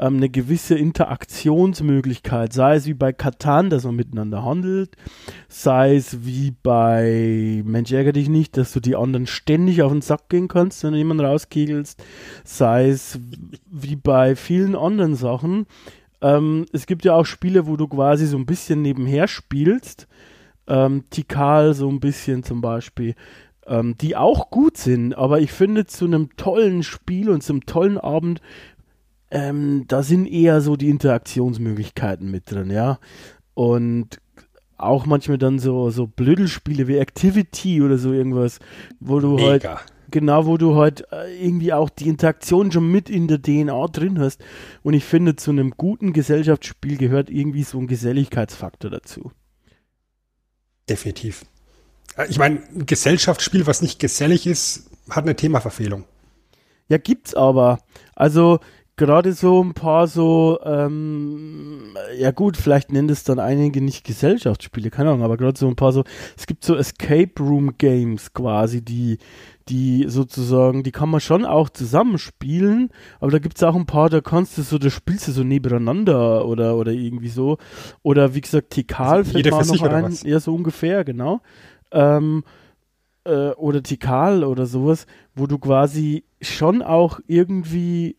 ähm, 0.00 0.16
eine 0.16 0.28
gewisse 0.28 0.74
Interaktionsmöglichkeit, 0.76 2.52
sei 2.52 2.76
es 2.76 2.86
wie 2.86 2.94
bei 2.94 3.12
Katan, 3.12 3.70
dass 3.70 3.84
man 3.84 3.96
miteinander 3.96 4.44
handelt, 4.44 4.96
sei 5.48 5.96
es 5.96 6.24
wie 6.24 6.52
bei 6.62 7.62
Mensch 7.64 7.92
ärger 7.92 8.12
dich 8.12 8.28
nicht, 8.28 8.56
dass 8.56 8.72
du 8.72 8.80
die 8.80 8.96
anderen 8.96 9.26
ständig 9.26 9.82
auf 9.82 9.92
den 9.92 10.02
Sack 10.02 10.28
gehen 10.28 10.48
kannst, 10.48 10.82
wenn 10.82 10.92
du 10.92 10.98
jemanden 10.98 11.24
rauskegelst, 11.24 12.02
sei 12.44 12.88
es 12.88 13.18
wie 13.70 13.96
bei 13.96 14.36
vielen 14.36 14.74
anderen 14.74 15.14
Sachen. 15.14 15.66
Ähm, 16.20 16.66
es 16.72 16.86
gibt 16.86 17.04
ja 17.04 17.14
auch 17.14 17.26
Spiele, 17.26 17.66
wo 17.66 17.76
du 17.76 17.86
quasi 17.86 18.26
so 18.26 18.36
ein 18.36 18.46
bisschen 18.46 18.82
nebenher 18.82 19.28
spielst. 19.28 20.08
Ähm, 20.66 21.04
Tikal 21.10 21.74
so 21.74 21.88
ein 21.88 22.00
bisschen 22.00 22.42
zum 22.42 22.62
Beispiel 22.62 23.14
ähm, 23.66 23.96
die 24.00 24.16
auch 24.16 24.50
gut 24.50 24.76
sind, 24.76 25.14
aber 25.14 25.40
ich 25.40 25.52
finde 25.52 25.86
zu 25.86 26.04
einem 26.04 26.36
tollen 26.36 26.82
Spiel 26.82 27.30
und 27.30 27.42
zum 27.42 27.64
tollen 27.66 27.98
Abend 27.98 28.40
ähm, 29.34 29.84
da 29.88 30.04
sind 30.04 30.26
eher 30.26 30.60
so 30.60 30.76
die 30.76 30.88
Interaktionsmöglichkeiten 30.88 32.30
mit 32.30 32.52
drin, 32.52 32.70
ja. 32.70 33.00
Und 33.54 34.20
auch 34.76 35.06
manchmal 35.06 35.38
dann 35.38 35.58
so, 35.58 35.90
so 35.90 36.06
Blödelspiele 36.06 36.86
wie 36.86 36.98
Activity 36.98 37.82
oder 37.82 37.98
so 37.98 38.12
irgendwas, 38.12 38.60
wo 39.00 39.18
du 39.18 39.34
Mega. 39.34 39.76
halt, 39.76 39.86
genau, 40.12 40.46
wo 40.46 40.56
du 40.56 40.76
halt 40.76 41.04
äh, 41.10 41.44
irgendwie 41.44 41.72
auch 41.72 41.90
die 41.90 42.08
Interaktion 42.08 42.70
schon 42.70 42.88
mit 42.90 43.10
in 43.10 43.26
der 43.26 43.42
DNA 43.42 43.88
drin 43.88 44.20
hast. 44.20 44.40
Und 44.84 44.94
ich 44.94 45.04
finde, 45.04 45.34
zu 45.34 45.50
einem 45.50 45.72
guten 45.72 46.12
Gesellschaftsspiel 46.12 46.96
gehört 46.96 47.28
irgendwie 47.28 47.64
so 47.64 47.78
ein 47.78 47.88
Geselligkeitsfaktor 47.88 48.90
dazu. 48.90 49.32
Definitiv. 50.88 51.44
Äh, 52.16 52.26
ich 52.28 52.38
meine, 52.38 52.60
ein 52.72 52.86
Gesellschaftsspiel, 52.86 53.66
was 53.66 53.82
nicht 53.82 53.98
gesellig 53.98 54.46
ist, 54.46 54.90
hat 55.10 55.24
eine 55.24 55.34
Themaverfehlung. 55.34 56.04
Ja, 56.88 56.98
gibt's 56.98 57.34
aber. 57.34 57.80
Also, 58.14 58.60
gerade 58.96 59.32
so 59.32 59.62
ein 59.62 59.74
paar 59.74 60.06
so, 60.06 60.58
ähm, 60.64 61.96
ja 62.16 62.30
gut, 62.30 62.56
vielleicht 62.56 62.92
nennen 62.92 63.08
es 63.08 63.24
dann 63.24 63.40
einige 63.40 63.80
nicht 63.80 64.04
Gesellschaftsspiele, 64.04 64.90
keine 64.90 65.10
Ahnung, 65.10 65.24
aber 65.24 65.36
gerade 65.36 65.58
so 65.58 65.66
ein 65.66 65.76
paar 65.76 65.92
so, 65.92 66.04
es 66.36 66.46
gibt 66.46 66.64
so 66.64 66.76
Escape 66.76 67.32
Room 67.40 67.76
Games 67.76 68.32
quasi, 68.32 68.82
die, 68.82 69.18
die 69.68 70.04
sozusagen, 70.08 70.84
die 70.84 70.92
kann 70.92 71.08
man 71.08 71.20
schon 71.20 71.44
auch 71.44 71.68
zusammenspielen, 71.70 72.90
aber 73.18 73.32
da 73.32 73.38
gibt 73.38 73.56
es 73.56 73.62
auch 73.64 73.74
ein 73.74 73.86
paar, 73.86 74.10
da 74.10 74.20
kannst 74.20 74.58
du 74.58 74.62
so, 74.62 74.78
da 74.78 74.90
spielst 74.90 75.26
du 75.26 75.32
so 75.32 75.42
nebeneinander 75.42 76.46
oder, 76.46 76.76
oder 76.76 76.92
irgendwie 76.92 77.28
so. 77.28 77.58
Oder 78.02 78.34
wie 78.34 78.42
gesagt, 78.42 78.70
Tikal 78.70 79.18
also 79.18 79.32
fällt 79.32 79.44
mir 79.46 79.50
noch 79.50 79.82
ein. 79.82 80.18
Ja, 80.24 80.38
so 80.38 80.54
ungefähr, 80.54 81.04
genau. 81.04 81.40
Ähm, 81.90 82.44
äh, 83.24 83.50
oder 83.50 83.82
Tikal 83.82 84.44
oder 84.44 84.66
sowas, 84.66 85.06
wo 85.34 85.46
du 85.46 85.58
quasi 85.58 86.24
schon 86.40 86.82
auch 86.82 87.20
irgendwie 87.26 88.16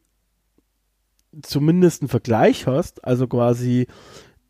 zumindest 1.41 2.01
einen 2.01 2.09
Vergleich 2.09 2.67
hast, 2.67 3.03
also 3.05 3.27
quasi 3.27 3.87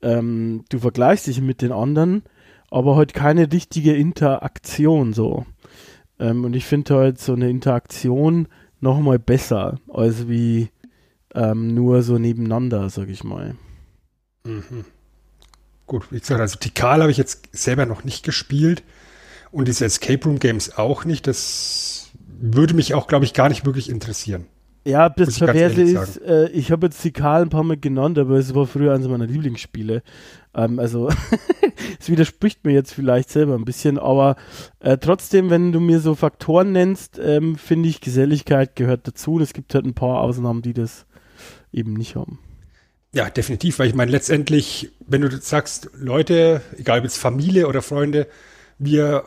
ähm, 0.01 0.63
du 0.70 0.80
vergleichst 0.80 1.27
dich 1.27 1.42
mit 1.42 1.62
den 1.62 1.72
anderen, 1.72 2.24
aber 2.70 2.96
halt 2.96 3.13
keine 3.13 3.51
richtige 3.51 3.94
Interaktion 3.96 5.13
so. 5.13 5.46
Ähm, 6.20 6.46
und 6.46 6.56
ich 6.56 6.65
finde 6.65 6.96
halt 6.96 7.20
so 7.20 7.34
eine 7.34 7.50
Interaktion 7.50 8.48
nochmal 8.80 9.20
besser, 9.20 9.80
als 9.89 10.27
wie 10.27 10.70
ähm, 11.34 11.74
nur 11.74 12.04
so 12.04 12.18
nebeneinander, 12.18 12.89
sag 12.89 13.10
ich 13.10 13.24
mal. 13.24 13.56
Mhm. 14.46 14.86
Gut, 15.88 16.12
wie 16.12 16.20
gesagt, 16.20 16.42
also 16.42 16.58
Tikal 16.58 17.01
habe 17.01 17.12
ich 17.12 17.18
jetzt 17.18 17.50
selber 17.51 17.86
noch 17.86 18.04
nicht 18.04 18.24
gespielt 18.24 18.84
und 19.51 19.68
diese 19.68 19.86
Escape 19.86 20.25
Room 20.25 20.39
Games 20.39 20.77
auch 20.77 21.06
nicht. 21.06 21.27
Das 21.27 22.12
würde 22.27 22.74
mich 22.74 22.94
auch, 22.94 23.08
glaube 23.08 23.25
ich, 23.25 23.34
gar 23.34 23.50
nicht 23.50 23.65
wirklich 23.65 23.89
interessieren. 23.89 24.48
Ja, 24.86 25.10
das 25.10 25.39
Perverse 25.39 25.82
ist, 25.82 26.18
äh, 26.22 26.48
ich 26.50 26.72
habe 26.72 26.86
jetzt 26.86 27.04
die 27.04 27.12
Karl 27.12 27.42
ein 27.42 27.50
paar 27.50 27.63
Mal 27.63 27.75
genannt, 27.75 28.20
aber 28.20 28.36
es 28.36 28.54
war 28.54 28.68
früher 28.68 28.94
eines 28.94 29.08
meiner 29.08 29.25
Lieblingsspiele. 29.25 30.04
Ähm, 30.54 30.77
also, 30.77 31.10
es 32.00 32.08
widerspricht 32.08 32.63
mir 32.63 32.74
jetzt 32.74 32.94
vielleicht 32.94 33.32
selber 33.32 33.56
ein 33.56 33.65
bisschen, 33.65 33.98
aber 33.98 34.36
äh, 34.82 35.00
trotzdem, 35.00 35.50
wenn 35.50 35.72
du 35.72 35.80
mir 35.80 36.00
so 36.00 36.13
Faktoren 36.13 36.72
nennst, 36.72 37.20
ähm, 37.20 37.56
finde 37.56 37.89
ich, 37.89 38.00
Geselligkeit 38.00 38.75
gehört 38.75 39.08
dazu. 39.08 39.34
Und 39.34 39.42
es 39.42 39.54
gibt 39.54 39.74
halt 39.74 39.86
ein 39.86 39.96
paar 39.96 40.22
Ausnahmen, 40.22 40.62
die 40.62 40.74
das 40.74 41.08
eben 41.72 41.94
nicht 41.94 42.15
haben. 42.15 42.38
Ja, 43.12 43.32
definitiv, 43.32 43.80
weil 43.80 43.88
ich 43.88 43.96
meine, 43.96 44.12
letztendlich, 44.12 44.92
wenn 45.08 45.22
du 45.22 45.32
sagst, 45.36 45.89
Leute, 45.98 46.62
egal 46.77 47.00
ob 47.00 47.06
jetzt 47.06 47.18
Familie 47.18 47.68
oder 47.68 47.82
Freunde, 47.82 48.27
wir 48.77 49.24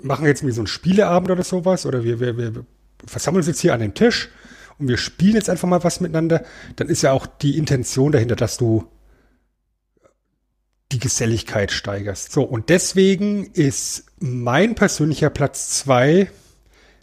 machen 0.00 0.24
jetzt 0.24 0.42
mir 0.42 0.52
so 0.52 0.62
einen 0.62 0.66
Spieleabend 0.66 1.30
oder 1.30 1.42
sowas, 1.42 1.84
oder 1.84 2.04
wir, 2.04 2.20
wir, 2.20 2.38
wir 2.38 2.64
versammeln 3.06 3.40
uns 3.40 3.46
jetzt 3.46 3.60
hier 3.60 3.74
an 3.74 3.80
den 3.80 3.94
Tisch 3.94 4.28
und 4.78 4.88
wir 4.88 4.96
spielen 4.96 5.34
jetzt 5.34 5.50
einfach 5.50 5.68
mal 5.68 5.84
was 5.84 6.00
miteinander, 6.00 6.44
dann 6.76 6.88
ist 6.88 7.02
ja 7.02 7.12
auch 7.12 7.26
die 7.26 7.56
Intention 7.58 8.12
dahinter, 8.12 8.36
dass 8.36 8.56
du 8.56 8.86
die 10.92 10.98
Geselligkeit 10.98 11.70
steigerst. 11.70 12.32
So, 12.32 12.42
und 12.42 12.70
deswegen 12.70 13.46
ist 13.52 14.06
mein 14.18 14.74
persönlicher 14.74 15.30
Platz 15.30 15.70
zwei 15.70 16.30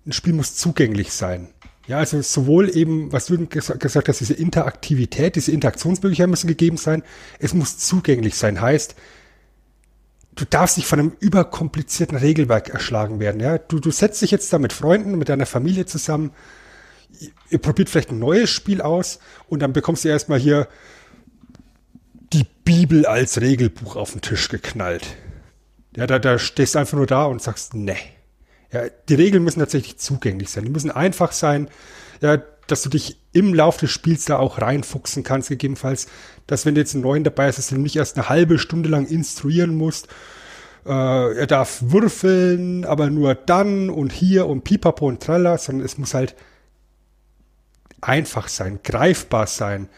ein 0.06 0.12
Spiel 0.12 0.34
muss 0.34 0.56
zugänglich 0.56 1.12
sein. 1.12 1.50
Ja, 1.88 1.98
also 1.98 2.22
sowohl 2.22 2.76
eben, 2.76 3.12
was 3.12 3.28
du 3.28 3.46
gesagt 3.48 4.08
hast, 4.08 4.20
diese 4.20 4.34
Interaktivität, 4.34 5.36
diese 5.36 5.52
Interaktionsmöglichkeiten 5.52 6.32
müssen 6.32 6.48
gegeben 6.48 6.78
sein. 6.78 7.04
Es 7.40 7.54
muss 7.54 7.78
zugänglich 7.78 8.36
sein. 8.36 8.60
Heißt, 8.60 8.96
du 10.36 10.46
darfst 10.46 10.78
nicht 10.78 10.88
von 10.88 11.00
einem 11.00 11.14
überkomplizierten 11.20 12.18
Regelwerk 12.18 12.70
erschlagen 12.70 13.20
werden. 13.20 13.40
Ja? 13.40 13.58
Du, 13.58 13.80
du 13.80 13.92
setzt 13.92 14.22
dich 14.22 14.32
jetzt 14.32 14.52
da 14.52 14.60
mit 14.60 14.74
Freunden, 14.74 15.18
mit 15.18 15.30
deiner 15.30 15.46
Familie 15.46 15.86
zusammen, 15.86 16.32
ihr 17.50 17.60
probiert 17.60 17.90
vielleicht 17.90 18.12
ein 18.12 18.20
neues 18.20 18.50
Spiel 18.50 18.82
aus 18.82 19.20
und 19.48 19.62
dann 19.62 19.74
bekommst 19.74 20.04
du 20.04 20.10
erstmal 20.10 20.40
hier 20.40 20.68
die 22.34 22.46
Bibel 22.64 23.06
als 23.06 23.40
Regelbuch 23.40 23.96
auf 23.96 24.12
den 24.12 24.22
Tisch 24.22 24.50
geknallt. 24.50 25.16
Ja, 25.96 26.08
da, 26.08 26.20
da 26.20 26.38
stehst 26.38 26.76
du 26.76 26.80
einfach 26.80 26.98
nur 26.98 27.08
da 27.08 27.26
und 27.26 27.42
sagst, 27.42 27.74
ne. 27.74 27.96
Ja, 28.74 28.84
die 29.08 29.16
Regeln 29.16 29.44
müssen 29.44 29.60
tatsächlich 29.60 29.98
zugänglich 29.98 30.50
sein. 30.50 30.66
Die 30.66 30.72
müssen 30.72 30.92
einfach 30.92 31.32
sein, 31.32 31.70
ja, 32.20 32.42
dass 32.68 32.82
du 32.82 32.90
dich 32.90 33.20
im 33.34 33.54
Laufe 33.54 33.82
des 33.82 33.92
Spiels 33.92 34.26
da 34.26 34.38
auch 34.38 34.60
reinfuchsen 34.60 35.24
kannst, 35.24 35.50
gegebenenfalls, 35.50 36.08
dass 36.48 36.66
wenn 36.66 36.76
du 36.76 36.82
jetzt 36.82 36.94
einen 36.94 37.04
neuen 37.04 37.24
dabei 37.24 37.48
hast, 37.48 37.58
dass 37.58 37.68
du 37.68 37.78
nicht 37.78 37.96
erst 37.96 38.18
eine 38.18 38.30
halbe 38.30 38.58
Stunde 38.58 38.90
lang 38.90 39.08
instruieren 39.08 39.76
musst. 39.76 40.08
Äh, 40.86 41.38
er 41.38 41.48
darf 41.48 41.80
würfeln, 41.82 42.86
aber 42.86 43.10
nur 43.10 43.36
dann 43.36 43.90
und 43.90 44.12
hier 44.12 44.48
und 44.48 44.64
pipapo 44.64 45.08
und 45.08 45.22
tralla, 45.22 45.58
sondern 45.58 45.86
es 45.86 45.98
muss 45.98 46.14
halt 46.14 46.36
einfach 48.02 48.48
sein, 48.48 48.80
greifbar 48.84 49.48
sein, 49.48 49.90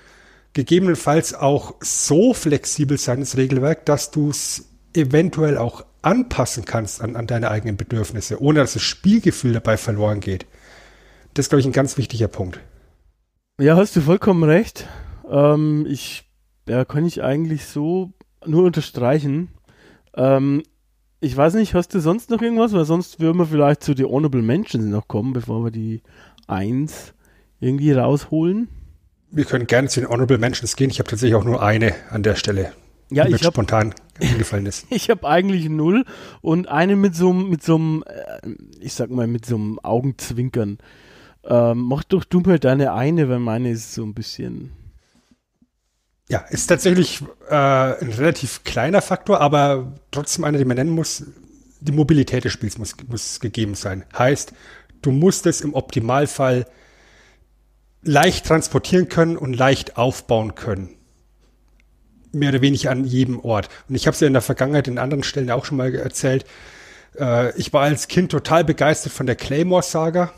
gegebenenfalls 0.54 1.34
auch 1.34 1.76
so 1.82 2.34
flexibel 2.34 2.98
sein, 2.98 3.20
das 3.20 3.38
Regelwerk, 3.38 3.86
dass 3.86 4.12
du 4.12 4.30
es 4.30 4.70
eventuell 4.94 5.58
auch 5.58 5.86
anpassen 6.02 6.66
kannst 6.66 7.02
an, 7.02 7.16
an 7.16 7.28
deine 7.28 7.52
eigenen 7.52 7.78
Bedürfnisse, 7.78 8.42
ohne 8.42 8.60
dass 8.60 8.74
das 8.74 8.82
Spielgefühl 8.82 9.54
dabei 9.54 9.78
verloren 9.78 10.20
geht. 10.20 10.46
Das 11.38 11.46
ist, 11.46 11.50
glaube 11.50 11.60
ich, 11.60 11.68
ein 11.68 11.72
ganz 11.72 12.00
wichtiger 12.00 12.28
Punkt. 12.28 12.60
Ja, 13.62 13.76
hast 13.76 13.96
du 13.96 14.02
vollkommen 14.02 14.44
recht. 14.44 14.88
Ähm, 15.30 15.86
ich, 15.88 16.28
ja, 16.68 16.84
kann 16.84 17.06
ich 17.06 17.22
eigentlich 17.22 17.66
so 17.66 18.12
nur 18.44 18.64
unterstreichen. 18.64 19.50
Ähm, 20.16 20.64
ich 21.20 21.38
weiß 21.38 21.54
nicht, 21.54 21.76
hast 21.76 21.94
du 21.94 22.00
sonst 22.00 22.32
noch 22.32 22.42
irgendwas? 22.42 22.74
Weil 22.74 22.86
sonst 22.86 23.20
würden 23.20 23.38
wir 23.38 23.46
vielleicht 23.46 23.84
zu 23.84 23.94
den 23.94 24.08
Honorable 24.08 24.42
Mentions 24.42 24.86
noch 24.86 25.08
kommen, 25.08 25.34
bevor 25.34 25.64
wir 25.64 25.70
die 25.70 26.02
1 26.48 27.14
irgendwie 27.60 27.92
rausholen? 27.92 28.70
Wir 29.30 29.46
können 29.46 29.68
gerne 29.68 29.90
zu 29.90 30.00
den 30.00 30.10
Honorable 30.10 30.40
Mentions 30.40 30.76
gehen. 30.76 30.90
Ich 30.90 30.98
habe 30.98 31.08
tatsächlich 31.08 31.36
auch 31.36 31.46
nur 31.46 31.62
eine 31.62 31.94
an 32.10 32.24
der 32.24 32.34
Stelle, 32.34 32.72
ja, 33.12 33.26
die 33.26 33.34
mir 33.34 33.38
spontan 33.38 33.94
eingefallen 34.20 34.66
ist. 34.66 34.88
Ich 34.90 35.12
habe 35.12 35.28
eigentlich 35.28 35.70
null 35.70 36.04
und 36.42 36.68
eine 36.68 36.96
mit 36.96 37.14
so 37.14 37.32
mit 37.32 37.62
so 37.62 37.76
einem, 37.76 38.04
äh, 38.08 38.50
ich 38.80 38.96
sag 38.96 39.12
mal, 39.12 39.28
mit 39.28 39.46
so 39.46 39.54
einem 39.54 39.78
Augenzwinkern. 39.84 40.80
Ähm, 41.48 41.80
mach 41.80 42.04
doch 42.04 42.26
du 42.26 42.42
mal 42.42 42.60
deine 42.60 42.94
eine, 42.94 43.30
weil 43.30 43.40
meine 43.40 43.72
ist 43.72 43.94
so 43.94 44.04
ein 44.04 44.14
bisschen. 44.14 44.72
Ja, 46.30 46.40
ist 46.40 46.68
tatsächlich 46.68 47.24
äh, 47.50 47.56
ein 47.56 48.12
relativ 48.12 48.66
kleiner 48.66 49.02
Faktor, 49.02 49.40
aber 49.40 49.94
trotzdem 50.12 50.44
einer, 50.44 50.58
den 50.58 50.68
man 50.68 50.76
nennen 50.76 50.90
muss. 50.90 51.24
Die 51.80 51.94
Mobilität 51.94 52.44
des 52.44 52.52
Spiels 52.52 52.78
muss, 52.78 52.96
muss 53.08 53.40
gegeben 53.40 53.76
sein. 53.76 54.04
Heißt, 54.18 54.52
du 55.02 55.12
musst 55.12 55.46
es 55.46 55.62
im 55.62 55.74
Optimalfall 55.74 56.66
leicht 58.04 58.46
transportieren 58.46 59.08
können 59.08 59.38
und 59.38 59.54
leicht 59.54 59.96
aufbauen 59.96 60.56
können. 60.56 60.90
Mehr 62.34 62.50
oder 62.50 62.62
weniger 62.62 62.92
an 62.92 63.06
jedem 63.06 63.40
Ort. 63.40 63.70
Und 63.88 63.96
ich 63.96 64.06
habe 64.06 64.16
es 64.16 64.20
ja 64.20 64.28
in 64.28 64.34
der 64.34 64.42
Vergangenheit 64.42 64.90
in 64.90 64.98
anderen 64.98 65.24
Stellen 65.24 65.50
auch 65.50 65.64
schon 65.64 65.78
mal 65.78 65.96
erzählt. 65.96 66.46
Äh, 67.18 67.58
ich 67.58 67.72
war 67.72 67.84
als 67.84 68.10
Kind 68.10 68.32
total 68.32 68.66
begeistert 68.66 69.14
von 69.14 69.28
der 69.28 69.36
Claymore-Saga. 69.36 70.34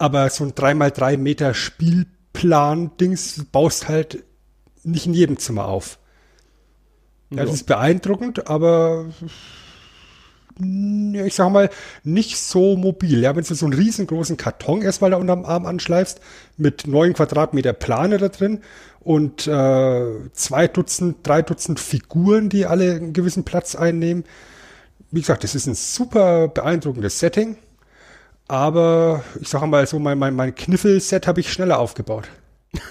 Aber 0.00 0.30
so 0.30 0.44
ein 0.44 0.52
3x3 0.52 1.18
Meter 1.18 1.52
Spielplan-Dings 1.52 3.44
baust 3.52 3.86
halt 3.86 4.24
nicht 4.82 5.04
in 5.04 5.12
jedem 5.12 5.38
Zimmer 5.38 5.66
auf. 5.66 5.98
Ja, 7.28 7.44
das 7.44 7.52
ist 7.52 7.66
beeindruckend, 7.66 8.48
aber 8.48 9.08
ich 10.58 11.34
sag 11.34 11.52
mal, 11.52 11.68
nicht 12.02 12.38
so 12.38 12.78
mobil. 12.78 13.20
Ja, 13.20 13.36
wenn 13.36 13.44
du 13.44 13.54
so 13.54 13.66
einen 13.66 13.74
riesengroßen 13.74 14.38
Karton 14.38 14.80
erstmal 14.80 15.10
da 15.10 15.18
unterm 15.18 15.44
Arm 15.44 15.66
anschleifst, 15.66 16.22
mit 16.56 16.86
neun 16.86 17.12
Quadratmeter 17.12 17.74
Plane 17.74 18.16
da 18.16 18.28
drin 18.28 18.60
und 19.00 19.46
äh, 19.46 20.30
zwei 20.32 20.66
Dutzend, 20.66 21.18
drei 21.26 21.42
Dutzend 21.42 21.78
Figuren, 21.78 22.48
die 22.48 22.64
alle 22.64 22.94
einen 22.94 23.12
gewissen 23.12 23.44
Platz 23.44 23.74
einnehmen. 23.74 24.24
Wie 25.10 25.20
gesagt, 25.20 25.44
das 25.44 25.54
ist 25.54 25.66
ein 25.66 25.74
super 25.74 26.48
beeindruckendes 26.48 27.18
Setting. 27.18 27.58
Aber 28.50 29.22
ich 29.40 29.46
sage 29.46 29.68
mal 29.68 29.86
so, 29.86 30.00
mein, 30.00 30.18
mein, 30.18 30.34
mein 30.34 30.52
Kniffel-Set 30.52 31.28
habe 31.28 31.38
ich 31.38 31.52
schneller 31.52 31.78
aufgebaut. 31.78 32.28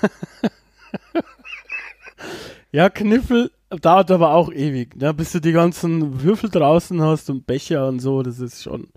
ja, 2.71 2.89
Kniffel 2.89 3.51
dauert 3.69 4.09
aber 4.09 4.35
auch 4.35 4.53
ewig, 4.53 4.95
ne? 4.95 5.13
bis 5.13 5.33
du 5.33 5.41
die 5.41 5.51
ganzen 5.51 6.23
Würfel 6.23 6.49
draußen 6.49 7.01
hast 7.01 7.29
und 7.29 7.45
Becher 7.45 7.89
und 7.89 7.99
so, 7.99 8.23
das 8.23 8.39
ist 8.39 8.63
schon. 8.63 8.87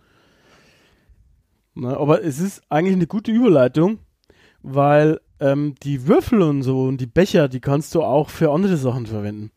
Na, 1.75 1.97
aber 1.97 2.23
es 2.23 2.39
ist 2.39 2.63
eigentlich 2.69 2.95
eine 2.95 3.09
gute 3.09 3.33
Überleitung, 3.33 3.99
weil 4.63 5.21
ähm, 5.41 5.75
die 5.83 6.07
Würfel 6.07 6.43
und 6.43 6.63
so 6.63 6.85
und 6.85 6.99
die 7.01 7.07
Becher, 7.07 7.49
die 7.49 7.61
kannst 7.61 7.93
du 7.97 8.05
auch 8.05 8.31
für 8.31 8.53
andere 8.53 8.77
Sachen 8.77 9.07
verwenden. 9.07 9.51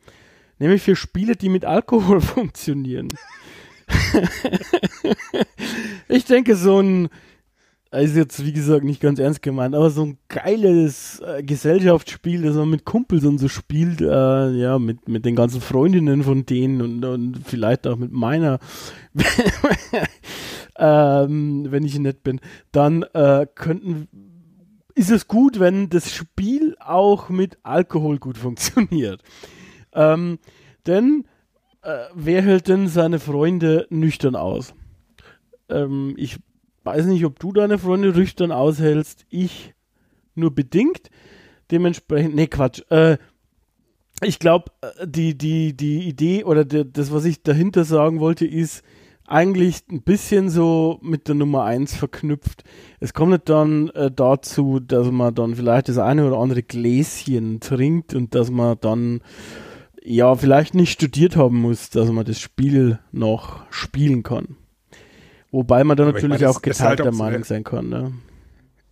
Nämlich 0.58 0.82
für 0.82 0.96
Spiele, 0.96 1.36
die 1.36 1.50
mit 1.50 1.66
Alkohol 1.66 2.20
funktionieren. 2.22 3.10
Ich 6.08 6.26
denke, 6.26 6.56
so 6.56 6.82
ein 6.82 7.10
ist 8.02 8.16
jetzt, 8.16 8.46
wie 8.46 8.54
gesagt, 8.54 8.84
nicht 8.84 9.02
ganz 9.02 9.20
ernst 9.20 9.42
gemeint, 9.42 9.76
aber 9.76 9.90
so 9.90 10.04
ein 10.04 10.18
geiles 10.28 11.20
äh, 11.20 11.44
Gesellschaftsspiel, 11.44 12.42
das 12.42 12.56
man 12.56 12.70
mit 12.70 12.86
Kumpels 12.86 13.26
und 13.26 13.38
so 13.38 13.48
spielt, 13.48 14.02
äh, 14.02 14.52
ja, 14.52 14.80
mit, 14.80 15.08
mit 15.08 15.26
den 15.26 15.36
ganzen 15.36 15.62
Freundinnen 15.62 16.24
von 16.24 16.46
denen 16.46 16.82
und, 16.82 17.06
und 17.06 17.42
vielleicht 17.46 17.88
auch 17.88 17.98
mit 17.98 18.12
meiner, 18.12 18.60
ähm, 20.78 21.68
wenn 21.70 21.84
ich 21.84 21.98
nett 22.00 22.24
bin, 22.24 22.40
dann 22.72 23.04
äh, 23.14 23.48
könnten, 23.54 24.08
ist 24.94 25.12
es 25.12 25.28
gut, 25.28 25.60
wenn 25.60 25.90
das 25.90 26.14
Spiel 26.14 26.76
auch 26.80 27.30
mit 27.30 27.58
Alkohol 27.64 28.18
gut 28.18 28.38
funktioniert. 28.38 29.22
Ähm, 29.94 30.40
denn 30.86 31.26
äh, 31.86 32.10
wer 32.14 32.42
hält 32.42 32.68
denn 32.68 32.88
seine 32.88 33.20
Freunde 33.20 33.88
nüchtern 33.90 34.36
aus? 34.36 34.74
Ähm, 35.70 36.16
ich 36.18 36.40
weiß 36.84 37.06
nicht, 37.06 37.26
ob 37.26 37.40
du 37.40 37.52
deine 37.52 37.78
Freunde 37.78 38.10
nüchtern 38.10 38.52
aushältst. 38.52 39.26
Ich 39.30 39.74
nur 40.34 40.54
bedingt. 40.54 41.10
Dementsprechend, 41.72 42.36
nee, 42.36 42.48
Quatsch. 42.48 42.82
Äh, 42.90 43.18
ich 44.22 44.40
glaube, 44.40 44.72
äh, 44.82 45.08
die, 45.08 45.38
die, 45.38 45.76
die 45.76 46.08
Idee 46.08 46.44
oder 46.44 46.66
die, 46.66 46.92
das, 46.92 47.12
was 47.12 47.26
ich 47.26 47.44
dahinter 47.44 47.86
sagen 47.86 48.20
wollte, 48.20 48.46
ist 48.46 48.84
eigentlich 49.28 49.84
ein 49.90 50.04
bisschen 50.04 50.50
so 50.50 51.00
mit 51.02 51.28
der 51.28 51.36
Nummer 51.36 51.64
1 51.64 51.96
verknüpft. 51.96 52.64
Es 53.00 53.14
kommt 53.14 53.32
nicht 53.32 53.50
dann 53.50 53.90
äh, 53.90 54.12
dazu, 54.12 54.80
dass 54.80 55.10
man 55.10 55.34
dann 55.34 55.56
vielleicht 55.56 55.90
das 55.90 55.98
eine 55.98 56.28
oder 56.28 56.38
andere 56.38 56.62
Gläschen 56.62 57.60
trinkt 57.60 58.14
und 58.14 58.36
dass 58.36 58.52
man 58.52 58.78
dann 58.82 59.22
ja 60.06 60.36
vielleicht 60.36 60.76
nicht 60.76 60.92
studiert 60.92 61.36
haben 61.36 61.62
muss, 61.62 61.90
dass 61.90 62.10
man 62.10 62.26
das 62.26 62.40
Spiel 62.40 63.00
noch 63.12 63.66
spielen 63.72 64.24
kann. 64.24 64.56
Wobei 65.52 65.84
man 65.84 65.98
da 65.98 66.06
natürlich 66.06 66.42
meine, 66.42 66.50
auch 66.50 66.62
geteilter 66.62 67.06
halt 67.06 67.16
Meinung 67.16 67.44
so 67.44 67.50
sein 67.50 67.64
kann. 67.64 67.90
Ne? 67.90 68.14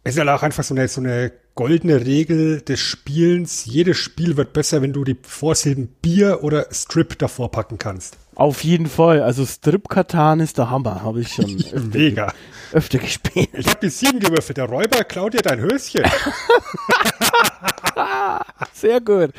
Es 0.04 0.15
ist 0.15 0.19
halt 0.19 0.30
auch 0.30 0.43
einfach 0.43 0.63
so 0.63 0.73
eine, 0.73 0.88
so 0.88 1.02
eine 1.02 1.32
goldene 1.56 2.06
Regel 2.06 2.62
des 2.62 2.80
Spielens. 2.80 3.65
Jedes 3.65 3.97
Spiel 3.97 4.38
wird 4.38 4.54
besser, 4.54 4.82
wenn 4.82 4.93
du 4.93 5.04
die 5.04 5.17
Vorsilben 5.21 5.88
Bier 6.02 6.39
oder 6.41 6.67
Strip 6.71 7.17
davor 7.19 7.52
packen 7.52 7.78
kannst. 7.78 8.17
Auf 8.36 8.63
jeden 8.63 8.88
Fall. 8.88 9.21
Also 9.21 9.45
Strip-Katan 9.45 10.39
ist 10.39 10.58
der 10.58 10.69
Hammer, 10.69 11.04
habe 11.04 11.21
ich 11.21 11.34
schon 11.34 11.56
öfter, 11.73 11.80
Mega. 11.80 12.34
öfter 12.71 12.97
gespielt. 12.97 13.49
Ich 13.54 13.67
habe 13.67 13.80
die 13.82 13.89
sieben 13.89 14.19
gewürfelt. 14.19 14.58
Der 14.58 14.65
Räuber 14.65 15.04
klaut 15.04 15.34
dir 15.34 15.41
dein 15.41 15.60
Höschen. 15.60 16.04
Sehr 18.73 19.01
gut. 19.01 19.31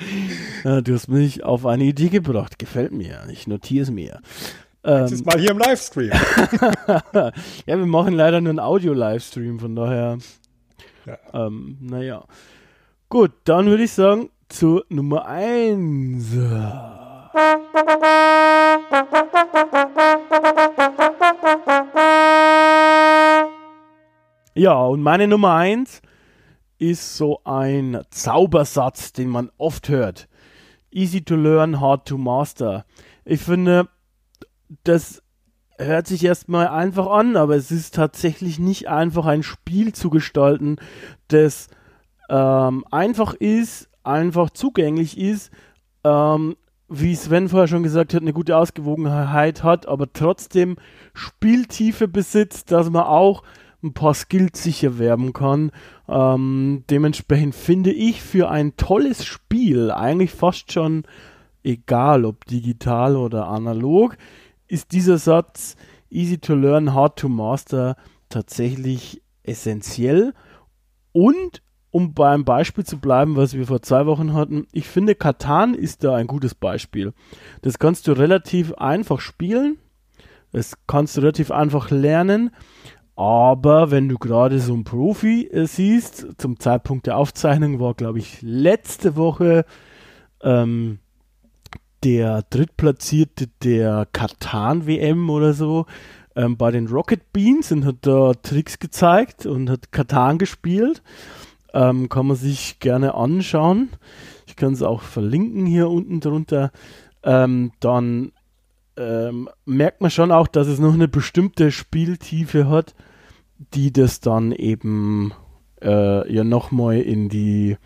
Du 0.62 0.94
hast 0.94 1.09
mich 1.09 1.44
auf 1.44 1.66
eine 1.66 1.85
Idee 1.85 2.09
gebracht. 2.09 2.59
Gefällt 2.59 2.92
mir. 2.92 3.24
Ich 3.30 3.46
notiere 3.46 3.83
es 3.83 3.90
mir. 3.90 4.20
Das 4.83 5.12
ist 5.12 5.24
mal 5.24 5.38
hier 5.38 5.52
im 5.52 5.59
Livestream. 5.59 6.11
ja, 7.16 7.33
wir 7.66 7.87
machen 7.87 8.12
leider 8.12 8.42
nur 8.42 8.50
einen 8.50 8.61
Audio-Livestream, 8.61 9.59
von 9.59 9.74
daher. 9.74 10.18
Ja. 11.07 11.46
Ähm, 11.46 11.78
naja. 11.80 12.24
Gut, 13.09 13.33
dann 13.44 13.66
würde 13.66 13.85
ich 13.85 13.92
sagen, 13.92 14.28
zur 14.48 14.85
Nummer 14.90 15.26
1. 15.26 16.35
Ja, 24.54 24.74
und 24.85 25.02
meine 25.02 25.26
Nummer 25.26 25.54
1 25.54 26.02
ist 26.79 27.17
so 27.17 27.41
ein 27.45 28.01
Zaubersatz, 28.11 29.13
den 29.13 29.29
man 29.29 29.51
oft 29.59 29.89
hört. 29.89 30.29
Easy 30.91 31.23
to 31.23 31.37
learn, 31.37 31.81
hard 31.81 32.07
to 32.07 32.19
master. 32.19 32.85
Ich 33.25 33.41
finde, 33.41 33.89
das 34.85 35.23
hört 35.79 36.07
sich 36.07 36.25
erstmal 36.25 36.69
einfach 36.69 37.07
an, 37.09 37.37
aber 37.37 37.57
es 37.57 37.71
ist 37.71 37.95
tatsächlich 37.95 38.59
nicht 38.59 38.89
einfach 38.89 39.27
ein 39.27 39.43
Spiel 39.43 39.93
zu 39.93 40.11
gestalten, 40.11 40.77
das 41.29 41.69
ähm, 42.29 42.85
einfach 42.91 43.35
ist, 43.35 43.89
einfach 44.03 44.51
zugänglich 44.51 45.19
ist, 45.19 45.51
ähm, 46.05 46.57
wie 46.89 47.15
Sven 47.17 47.49
vorher 47.49 47.67
schon 47.67 47.83
gesagt 47.83 48.15
hat, 48.15 48.23
eine 48.23 48.33
gute 48.33 48.57
Ausgewogenheit 48.57 49.63
hat, 49.65 49.87
aber 49.87 50.13
trotzdem 50.13 50.77
Spieltiefe 51.13 52.09
besitzt, 52.09 52.71
dass 52.71 52.91
man 52.91 53.05
auch 53.05 53.43
ein 53.85 53.94
paar 53.94 54.14
Skills 54.14 54.62
sicher 54.62 54.99
werben 54.99 55.33
kann. 55.33 55.70
Ähm, 56.09 56.85
dementsprechend 56.90 57.55
finde 57.55 57.92
ich 57.92 58.23
für 58.23 58.51
ein 58.51 58.77
tolles 58.77 59.25
Spiel, 59.25 59.90
eigentlich 59.90 60.33
fast 60.33 60.73
schon 60.73 61.05
egal 61.62 62.25
ob 62.25 62.44
digital 62.44 63.16
oder 63.16 63.49
analog, 63.49 64.16
ist 64.68 64.92
dieser 64.92 65.18
Satz 65.18 65.77
easy 66.11 66.38
to 66.38 66.55
learn, 66.55 66.94
hard 66.94 67.18
to 67.18 67.29
master 67.29 67.97
tatsächlich 68.29 69.23
essentiell. 69.42 70.35
Und 71.12 71.62
um 71.90 72.12
beim 72.12 72.44
Beispiel 72.44 72.85
zu 72.85 72.99
bleiben, 72.99 73.37
was 73.37 73.55
wir 73.55 73.66
vor 73.66 73.83
zwei 73.83 74.07
Wochen 74.07 74.33
hatten, 74.35 74.66
ich 74.73 74.88
finde, 74.88 75.14
Katan 75.14 75.75
ist 75.75 76.03
da 76.03 76.16
ein 76.16 76.27
gutes 76.27 76.55
Beispiel. 76.55 77.12
Das 77.62 77.79
kannst 77.79 78.09
du 78.09 78.12
relativ 78.12 78.73
einfach 78.75 79.20
spielen. 79.20 79.79
Das 80.51 80.75
kannst 80.87 81.16
du 81.16 81.20
relativ 81.20 81.51
einfach 81.51 81.90
lernen. 81.90 82.51
Aber 83.16 83.90
wenn 83.90 84.09
du 84.09 84.18
gerade 84.18 84.59
so 84.59 84.72
einen 84.72 84.85
Profi 84.85 85.46
äh, 85.46 85.66
siehst, 85.66 86.27
zum 86.38 86.59
Zeitpunkt 86.59 87.07
der 87.07 87.16
Aufzeichnung 87.16 87.79
war, 87.79 87.94
glaube 87.94 88.18
ich, 88.18 88.42
letzte 88.42 89.14
Woche 89.14 89.64
ähm, 90.42 90.98
der 92.03 92.42
Drittplatzierte 92.50 93.48
der 93.62 94.07
Katan-WM 94.12 95.31
oder 95.31 95.55
so 95.55 95.87
ähm, 96.37 96.57
bei 96.57 96.70
den 96.70 96.88
Rocket 96.88 97.33
Beans 97.33 97.70
und 97.72 97.85
hat 97.85 97.98
da 98.03 98.33
Tricks 98.35 98.79
gezeigt 98.79 99.46
und 99.46 99.70
hat 99.70 99.92
Katan 99.92 100.38
gespielt. 100.38 101.03
Ähm, 101.72 102.09
kann 102.09 102.27
man 102.27 102.37
sich 102.37 102.79
gerne 102.81 103.14
anschauen. 103.14 103.90
Ich 104.46 104.57
kann 104.57 104.72
es 104.72 104.83
auch 104.83 105.03
verlinken 105.03 105.66
hier 105.66 105.88
unten 105.88 106.20
drunter. 106.20 106.72
Ähm, 107.22 107.72
dann 107.81 108.33
ähm, 108.96 109.48
merkt 109.64 110.00
man 110.00 110.11
schon 110.11 110.33
auch, 110.33 110.46
dass 110.46 110.66
es 110.66 110.78
noch 110.78 110.94
eine 110.94 111.09
bestimmte 111.09 111.70
Spieltiefe 111.70 112.68
hat, 112.68 112.94
die 113.59 113.92
das 113.92 114.20
dann 114.20 114.52
eben 114.52 115.33
äh, 115.83 116.33
ja 116.33 116.44
nochmal 116.44 116.98
in 117.00 117.28
die, 117.28 117.76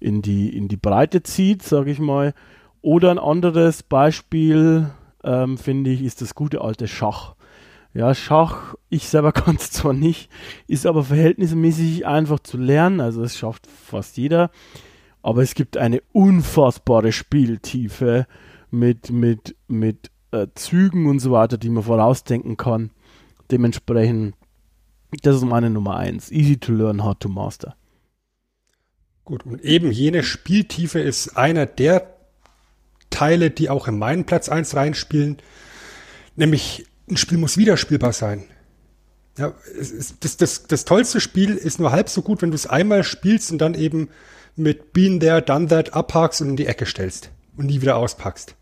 in, 0.00 0.22
die, 0.22 0.56
in 0.56 0.68
die 0.68 0.76
Breite 0.76 1.22
zieht, 1.22 1.62
sage 1.62 1.90
ich 1.90 1.98
mal. 1.98 2.34
Oder 2.80 3.10
ein 3.10 3.18
anderes 3.18 3.82
Beispiel, 3.82 4.90
ähm, 5.22 5.58
finde 5.58 5.90
ich, 5.90 6.02
ist 6.02 6.20
das 6.20 6.34
gute 6.34 6.60
alte 6.60 6.88
Schach. 6.88 7.34
Ja, 7.94 8.14
Schach, 8.14 8.74
ich 8.88 9.08
selber 9.08 9.32
kann 9.32 9.56
es 9.56 9.70
zwar 9.70 9.92
nicht, 9.92 10.30
ist 10.66 10.86
aber 10.86 11.04
verhältnismäßig 11.04 12.06
einfach 12.06 12.40
zu 12.40 12.56
lernen, 12.56 13.00
also 13.00 13.22
es 13.22 13.36
schafft 13.36 13.66
fast 13.66 14.16
jeder. 14.16 14.50
Aber 15.22 15.42
es 15.42 15.54
gibt 15.54 15.76
eine 15.76 16.02
unfassbare 16.12 17.12
Spieltiefe 17.12 18.26
mit, 18.72 19.10
mit, 19.10 19.54
mit 19.68 20.10
äh, 20.32 20.48
Zügen 20.54 21.06
und 21.06 21.20
so 21.20 21.30
weiter, 21.32 21.58
die 21.58 21.68
man 21.68 21.84
vorausdenken 21.84 22.56
kann. 22.56 22.90
Dementsprechend, 23.50 24.34
das 25.22 25.36
ist 25.36 25.44
meine 25.44 25.70
Nummer 25.70 25.96
eins. 25.96 26.30
Easy 26.30 26.56
to 26.56 26.72
learn, 26.72 27.04
hard 27.04 27.20
to 27.20 27.28
master. 27.28 27.76
Gut, 29.24 29.46
und 29.46 29.62
eben 29.62 29.92
jene 29.92 30.24
Spieltiefe 30.24 30.98
ist 30.98 31.36
einer 31.36 31.66
der 31.66 32.16
Teile, 33.10 33.50
die 33.50 33.70
auch 33.70 33.86
in 33.86 33.98
meinen 33.98 34.24
Platz 34.24 34.48
1 34.48 34.74
reinspielen. 34.74 35.36
Nämlich, 36.34 36.86
ein 37.08 37.16
Spiel 37.16 37.38
muss 37.38 37.56
wiederspielbar 37.56 38.12
sein. 38.12 38.44
Ja, 39.38 39.54
das, 40.20 40.36
das, 40.36 40.66
das 40.66 40.84
tollste 40.84 41.20
Spiel 41.20 41.54
ist 41.54 41.78
nur 41.78 41.92
halb 41.92 42.08
so 42.08 42.22
gut, 42.22 42.42
wenn 42.42 42.50
du 42.50 42.54
es 42.54 42.66
einmal 42.66 43.04
spielst 43.04 43.52
und 43.52 43.58
dann 43.58 43.74
eben 43.74 44.08
mit 44.56 44.92
Been 44.92 45.20
there, 45.20 45.40
done 45.40 45.68
that 45.68 45.94
abhackst 45.94 46.42
und 46.42 46.50
in 46.50 46.56
die 46.56 46.66
Ecke 46.66 46.84
stellst 46.84 47.30
und 47.56 47.66
nie 47.66 47.80
wieder 47.80 47.96
auspackst. 47.96 48.56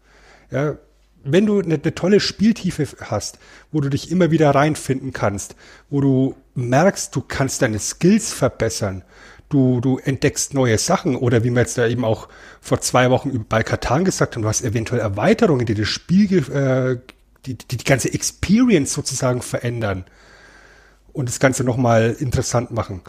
Ja, 0.51 0.79
wenn 1.25 1.47
du 1.47 1.61
eine, 1.61 1.75
eine, 1.75 1.95
tolle 1.95 2.21
Spieltiefe 2.21 2.87
hast, 3.03 3.39
wo 3.73 3.81
du 3.81 3.89
dich 3.89 4.11
immer 4.11 4.31
wieder 4.31 4.51
reinfinden 4.51 5.13
kannst, 5.13 5.55
wo 5.91 6.01
du 6.01 6.37
merkst, 6.55 7.15
du 7.15 7.21
kannst 7.21 7.63
deine 7.63 7.79
Skills 7.79 8.33
verbessern, 8.33 9.03
du, 9.49 9.81
du 9.81 9.99
entdeckst 9.99 10.55
neue 10.55 10.79
Sachen 10.79 11.17
oder 11.17 11.45
wie 11.45 11.51
wir 11.51 11.61
jetzt 11.61 11.77
da 11.77 11.87
eben 11.87 12.05
auch 12.05 12.29
vor 12.61 12.81
zwei 12.81 13.11
Wochen 13.11 13.45
bei 13.49 13.63
Katan 13.63 14.05
gesagt 14.05 14.35
haben, 14.35 14.43
du 14.43 14.49
hast 14.49 14.63
eventuell 14.63 15.01
Erweiterungen, 15.01 15.67
die 15.67 15.75
das 15.75 15.89
Spiel, 15.89 16.39
äh, 16.53 16.97
die, 17.47 17.57
die 17.57 17.77
die 17.77 17.85
ganze 17.85 18.13
Experience 18.13 18.93
sozusagen 18.93 19.43
verändern 19.43 20.05
und 21.13 21.29
das 21.29 21.41
Ganze 21.41 21.65
nochmal 21.65 22.17
interessant 22.19 22.71
machen. 22.71 23.03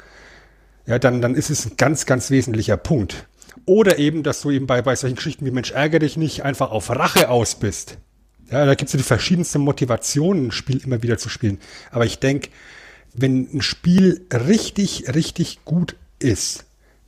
Ja, 0.85 0.99
dann, 0.99 1.21
dann 1.21 1.35
ist 1.35 1.49
es 1.49 1.65
ein 1.65 1.77
ganz, 1.77 2.05
ganz 2.05 2.31
wesentlicher 2.31 2.77
Punkt. 2.77 3.27
Oder 3.65 3.99
eben, 3.99 4.23
dass 4.23 4.41
du 4.41 4.51
eben 4.51 4.67
bei, 4.67 4.81
bei 4.81 4.95
solchen 4.95 5.15
Geschichten 5.15 5.45
wie 5.45 5.51
Mensch 5.51 5.71
ärgere 5.71 5.99
dich 5.99 6.17
nicht 6.17 6.43
einfach 6.43 6.71
auf 6.71 6.89
Rache 6.89 7.29
aus 7.29 7.55
bist. 7.55 7.97
Ja, 8.49 8.65
da 8.65 8.75
gibt 8.75 8.89
es 8.89 8.93
ja 8.93 8.97
die 8.97 9.03
verschiedensten 9.03 9.61
Motivationen, 9.61 10.47
ein 10.47 10.51
Spiel 10.51 10.83
immer 10.83 11.03
wieder 11.03 11.17
zu 11.17 11.29
spielen. 11.29 11.59
Aber 11.89 12.05
ich 12.05 12.19
denke, 12.19 12.49
wenn 13.13 13.49
ein 13.53 13.61
Spiel 13.61 14.25
richtig, 14.31 15.13
richtig 15.13 15.63
gut 15.63 15.95
ist, 16.19 16.65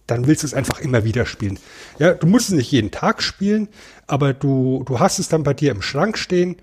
dann 0.08 0.28
willst 0.28 0.44
du 0.44 0.48
es 0.48 0.54
einfach 0.54 0.80
immer 0.80 1.04
wieder 1.04 1.26
spielen. 1.26 1.60
Ja, 1.98 2.14
du 2.14 2.28
musst 2.28 2.50
es 2.50 2.56
nicht 2.56 2.72
jeden 2.72 2.92
Tag 2.92 3.22
spielen, 3.22 3.70
aber 4.08 4.34
du, 4.34 4.84
du 4.86 5.00
hast 5.00 5.20
es 5.20 5.30
dann 5.30 5.44
bei 5.44 5.54
dir 5.54 5.72
im 5.72 5.82
Schrank 5.82 6.18
stehen 6.18 6.58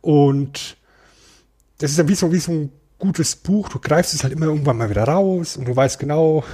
und 0.00 0.76
das 1.78 1.90
ist 1.90 1.98
ja 1.98 2.08
wie 2.08 2.14
so, 2.14 2.32
wie 2.32 2.38
so 2.38 2.52
ein 2.52 2.72
gutes 2.98 3.36
Buch. 3.36 3.68
Du 3.68 3.80
greifst 3.80 4.14
es 4.14 4.22
halt 4.22 4.32
immer 4.32 4.46
irgendwann 4.46 4.78
mal 4.78 4.88
wieder 4.88 5.04
raus 5.04 5.56
und 5.56 5.66
du 5.66 5.74
weißt 5.74 5.98
genau, 5.98 6.44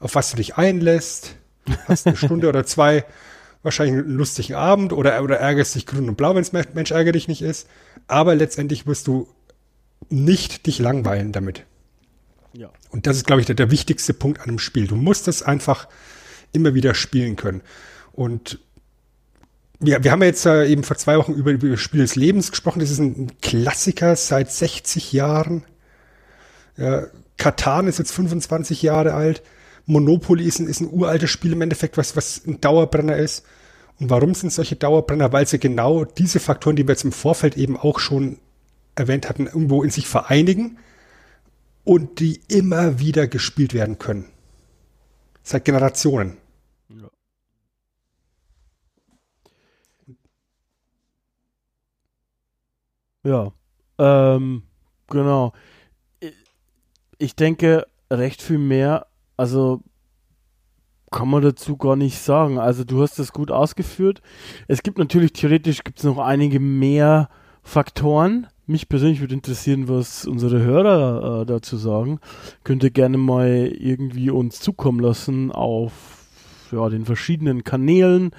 auf 0.00 0.14
was 0.14 0.30
du 0.30 0.36
dich 0.36 0.56
einlässt 0.56 1.37
hast 1.88 2.06
eine 2.06 2.16
Stunde 2.16 2.48
oder 2.48 2.64
zwei 2.64 3.04
wahrscheinlich 3.62 4.04
einen 4.04 4.16
lustigen 4.16 4.54
Abend 4.54 4.92
oder, 4.92 5.22
oder 5.22 5.38
ärgerst 5.38 5.74
dich 5.74 5.86
grün 5.86 6.08
und 6.08 6.16
blau, 6.16 6.34
wenn 6.34 6.42
es 6.42 6.52
Mensch 6.52 6.90
ärger 6.90 7.12
dich 7.12 7.28
nicht 7.28 7.42
ist. 7.42 7.68
Aber 8.06 8.34
letztendlich 8.34 8.86
wirst 8.86 9.06
du 9.06 9.28
nicht 10.08 10.66
dich 10.66 10.78
langweilen 10.78 11.32
damit. 11.32 11.64
Ja. 12.52 12.70
Und 12.90 13.06
das 13.06 13.16
ist, 13.16 13.26
glaube 13.26 13.40
ich, 13.40 13.46
der, 13.46 13.56
der 13.56 13.70
wichtigste 13.70 14.14
Punkt 14.14 14.40
an 14.40 14.48
einem 14.48 14.58
Spiel. 14.58 14.86
Du 14.86 14.96
musst 14.96 15.28
es 15.28 15.42
einfach 15.42 15.88
immer 16.52 16.74
wieder 16.74 16.94
spielen 16.94 17.36
können. 17.36 17.60
Und 18.12 18.58
ja, 19.80 20.02
wir 20.02 20.10
haben 20.10 20.22
ja 20.22 20.26
jetzt 20.26 20.46
äh, 20.46 20.66
eben 20.66 20.82
vor 20.82 20.96
zwei 20.96 21.18
Wochen 21.18 21.32
über, 21.32 21.52
über 21.52 21.68
das 21.68 21.80
Spiel 21.80 22.00
des 22.00 22.16
Lebens 22.16 22.50
gesprochen. 22.50 22.80
Das 22.80 22.90
ist 22.90 22.98
ein 22.98 23.32
Klassiker 23.40 24.16
seit 24.16 24.50
60 24.50 25.12
Jahren. 25.12 25.64
Ja, 26.76 27.06
Katan 27.36 27.86
ist 27.86 27.98
jetzt 27.98 28.12
25 28.12 28.82
Jahre 28.82 29.14
alt. 29.14 29.42
Monopoly 29.88 30.44
ist 30.44 30.58
ein, 30.58 30.66
ist 30.66 30.80
ein 30.80 30.92
uraltes 30.92 31.30
Spiel 31.30 31.52
im 31.54 31.62
Endeffekt, 31.62 31.96
was, 31.96 32.14
was 32.14 32.42
ein 32.46 32.60
Dauerbrenner 32.60 33.16
ist. 33.16 33.44
Und 33.98 34.10
warum 34.10 34.34
sind 34.34 34.52
solche 34.52 34.76
Dauerbrenner? 34.76 35.32
Weil 35.32 35.46
sie 35.46 35.58
genau 35.58 36.04
diese 36.04 36.40
Faktoren, 36.40 36.76
die 36.76 36.86
wir 36.86 36.92
jetzt 36.92 37.04
im 37.04 37.12
Vorfeld 37.12 37.56
eben 37.56 37.76
auch 37.76 37.98
schon 37.98 38.38
erwähnt 38.94 39.28
hatten, 39.28 39.46
irgendwo 39.46 39.82
in 39.82 39.90
sich 39.90 40.06
vereinigen 40.06 40.78
und 41.84 42.20
die 42.20 42.40
immer 42.48 43.00
wieder 43.00 43.26
gespielt 43.26 43.72
werden 43.72 43.98
können. 43.98 44.26
Seit 45.42 45.64
Generationen. 45.64 46.36
Ja. 53.24 53.50
Ja, 53.98 54.34
ähm, 54.36 54.64
genau. 55.08 55.54
Ich 57.16 57.34
denke, 57.34 57.86
recht 58.10 58.42
viel 58.42 58.58
mehr 58.58 59.07
also 59.38 59.80
kann 61.10 61.28
man 61.30 61.42
dazu 61.42 61.76
gar 61.76 61.96
nicht 61.96 62.18
sagen. 62.18 62.58
Also 62.58 62.84
du 62.84 63.00
hast 63.00 63.18
das 63.18 63.32
gut 63.32 63.50
ausgeführt. 63.50 64.20
Es 64.66 64.82
gibt 64.82 64.98
natürlich 64.98 65.32
theoretisch 65.32 65.82
gibt 65.84 65.98
es 65.98 66.04
noch 66.04 66.18
einige 66.18 66.60
mehr 66.60 67.30
Faktoren. 67.62 68.48
Mich 68.66 68.90
persönlich 68.90 69.20
würde 69.20 69.34
interessieren, 69.34 69.88
was 69.88 70.26
unsere 70.26 70.60
Hörer 70.60 71.42
äh, 71.42 71.46
dazu 71.46 71.78
sagen. 71.78 72.20
Könnt 72.64 72.84
ihr 72.84 72.90
gerne 72.90 73.16
mal 73.16 73.48
irgendwie 73.48 74.28
uns 74.30 74.60
zukommen 74.60 75.00
lassen 75.00 75.50
auf 75.50 76.26
ja, 76.70 76.88
den 76.90 77.06
verschiedenen 77.06 77.64
Kanälen. 77.64 78.32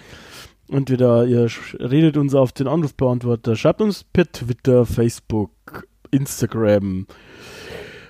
Entweder 0.68 1.26
ihr 1.26 1.48
redet 1.80 2.18
uns 2.18 2.36
auf 2.36 2.52
den 2.52 2.68
Anrufbeantworter, 2.68 3.56
schreibt 3.56 3.82
uns 3.82 4.04
per 4.04 4.32
Twitter, 4.32 4.86
Facebook, 4.86 5.88
Instagram, 6.12 7.08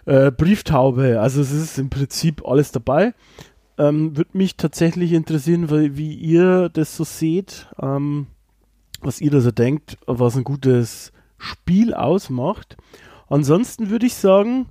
äh, 0.09 0.31
Brieftaube. 0.31 1.21
Also 1.21 1.41
es 1.41 1.51
ist 1.51 1.77
im 1.77 1.89
Prinzip 1.89 2.45
alles 2.45 2.71
dabei. 2.71 3.13
Ähm, 3.77 4.17
Würde 4.17 4.37
mich 4.37 4.57
tatsächlich 4.57 5.13
interessieren, 5.13 5.69
wie, 5.69 5.97
wie 5.97 6.13
ihr 6.15 6.69
das 6.69 6.97
so 6.97 7.03
seht, 7.03 7.67
ähm, 7.79 8.27
was 9.01 9.21
ihr 9.21 9.29
da 9.29 9.39
so 9.39 9.51
denkt, 9.51 9.97
was 10.07 10.35
ein 10.35 10.43
gutes 10.43 11.13
Spiel 11.37 11.93
ausmacht. 11.93 12.75
Ansonsten 13.29 13.91
würde 13.91 14.07
ich 14.07 14.15
sagen, 14.15 14.67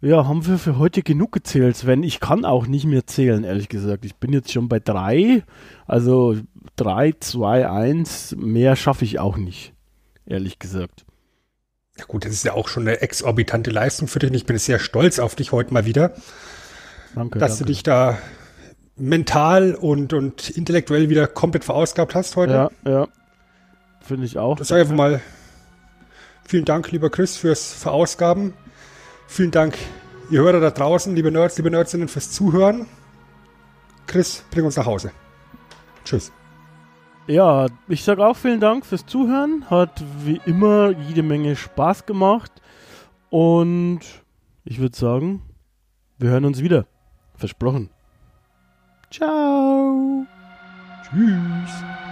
ja, 0.00 0.28
haben 0.28 0.46
wir 0.46 0.58
für 0.58 0.78
heute 0.78 1.02
genug 1.02 1.32
gezählt, 1.32 1.76
Sven. 1.76 2.02
Ich 2.02 2.20
kann 2.20 2.44
auch 2.44 2.66
nicht 2.66 2.84
mehr 2.84 3.06
zählen, 3.06 3.42
ehrlich 3.42 3.68
gesagt. 3.68 4.04
Ich 4.04 4.16
bin 4.16 4.32
jetzt 4.32 4.52
schon 4.52 4.68
bei 4.68 4.78
drei. 4.78 5.42
Also 5.86 6.36
drei, 6.76 7.14
zwei, 7.18 7.68
eins. 7.68 8.36
Mehr 8.38 8.76
schaffe 8.76 9.06
ich 9.06 9.18
auch 9.18 9.38
nicht, 9.38 9.72
ehrlich 10.26 10.58
gesagt. 10.58 11.07
Ja 11.98 12.04
gut, 12.06 12.24
das 12.24 12.32
ist 12.32 12.44
ja 12.44 12.52
auch 12.54 12.68
schon 12.68 12.84
eine 12.84 13.00
exorbitante 13.00 13.70
Leistung 13.70 14.08
für 14.08 14.20
dich. 14.20 14.32
Ich 14.32 14.46
bin 14.46 14.56
sehr 14.58 14.78
stolz 14.78 15.18
auf 15.18 15.34
dich 15.34 15.52
heute 15.52 15.74
mal 15.74 15.84
wieder, 15.84 16.12
Danke. 17.14 17.38
dass 17.38 17.52
danke. 17.52 17.64
du 17.64 17.66
dich 17.66 17.82
da 17.82 18.18
mental 18.96 19.74
und, 19.74 20.12
und 20.12 20.50
intellektuell 20.50 21.08
wieder 21.08 21.26
komplett 21.26 21.64
verausgabt 21.64 22.14
hast 22.14 22.36
heute. 22.36 22.70
Ja, 22.84 22.90
ja. 22.90 23.08
Finde 24.00 24.26
ich 24.26 24.38
auch. 24.38 24.56
Das 24.56 24.68
sage 24.68 24.82
einfach 24.82 24.94
mal 24.94 25.20
vielen 26.46 26.64
Dank, 26.64 26.90
lieber 26.92 27.10
Chris, 27.10 27.36
fürs 27.36 27.72
Verausgaben. 27.72 28.54
Vielen 29.26 29.50
Dank, 29.50 29.76
ihr 30.30 30.40
Hörer 30.40 30.60
da 30.60 30.70
draußen, 30.70 31.14
liebe 31.14 31.30
Nerds, 31.30 31.58
liebe 31.58 31.70
Nerdsinnen, 31.70 32.08
fürs 32.08 32.30
Zuhören. 32.30 32.86
Chris, 34.06 34.44
bring 34.50 34.64
uns 34.64 34.76
nach 34.76 34.86
Hause. 34.86 35.10
Tschüss. 36.04 36.32
Ja, 37.28 37.66
ich 37.88 38.04
sage 38.04 38.26
auch 38.26 38.36
vielen 38.36 38.58
Dank 38.58 38.86
fürs 38.86 39.04
Zuhören. 39.04 39.68
Hat 39.68 40.02
wie 40.24 40.40
immer 40.46 40.92
jede 41.08 41.22
Menge 41.22 41.56
Spaß 41.56 42.06
gemacht. 42.06 42.50
Und 43.28 44.00
ich 44.64 44.78
würde 44.78 44.96
sagen, 44.96 45.42
wir 46.16 46.30
hören 46.30 46.46
uns 46.46 46.62
wieder. 46.62 46.86
Versprochen. 47.34 47.90
Ciao. 49.10 50.24
Tschüss. 51.02 52.07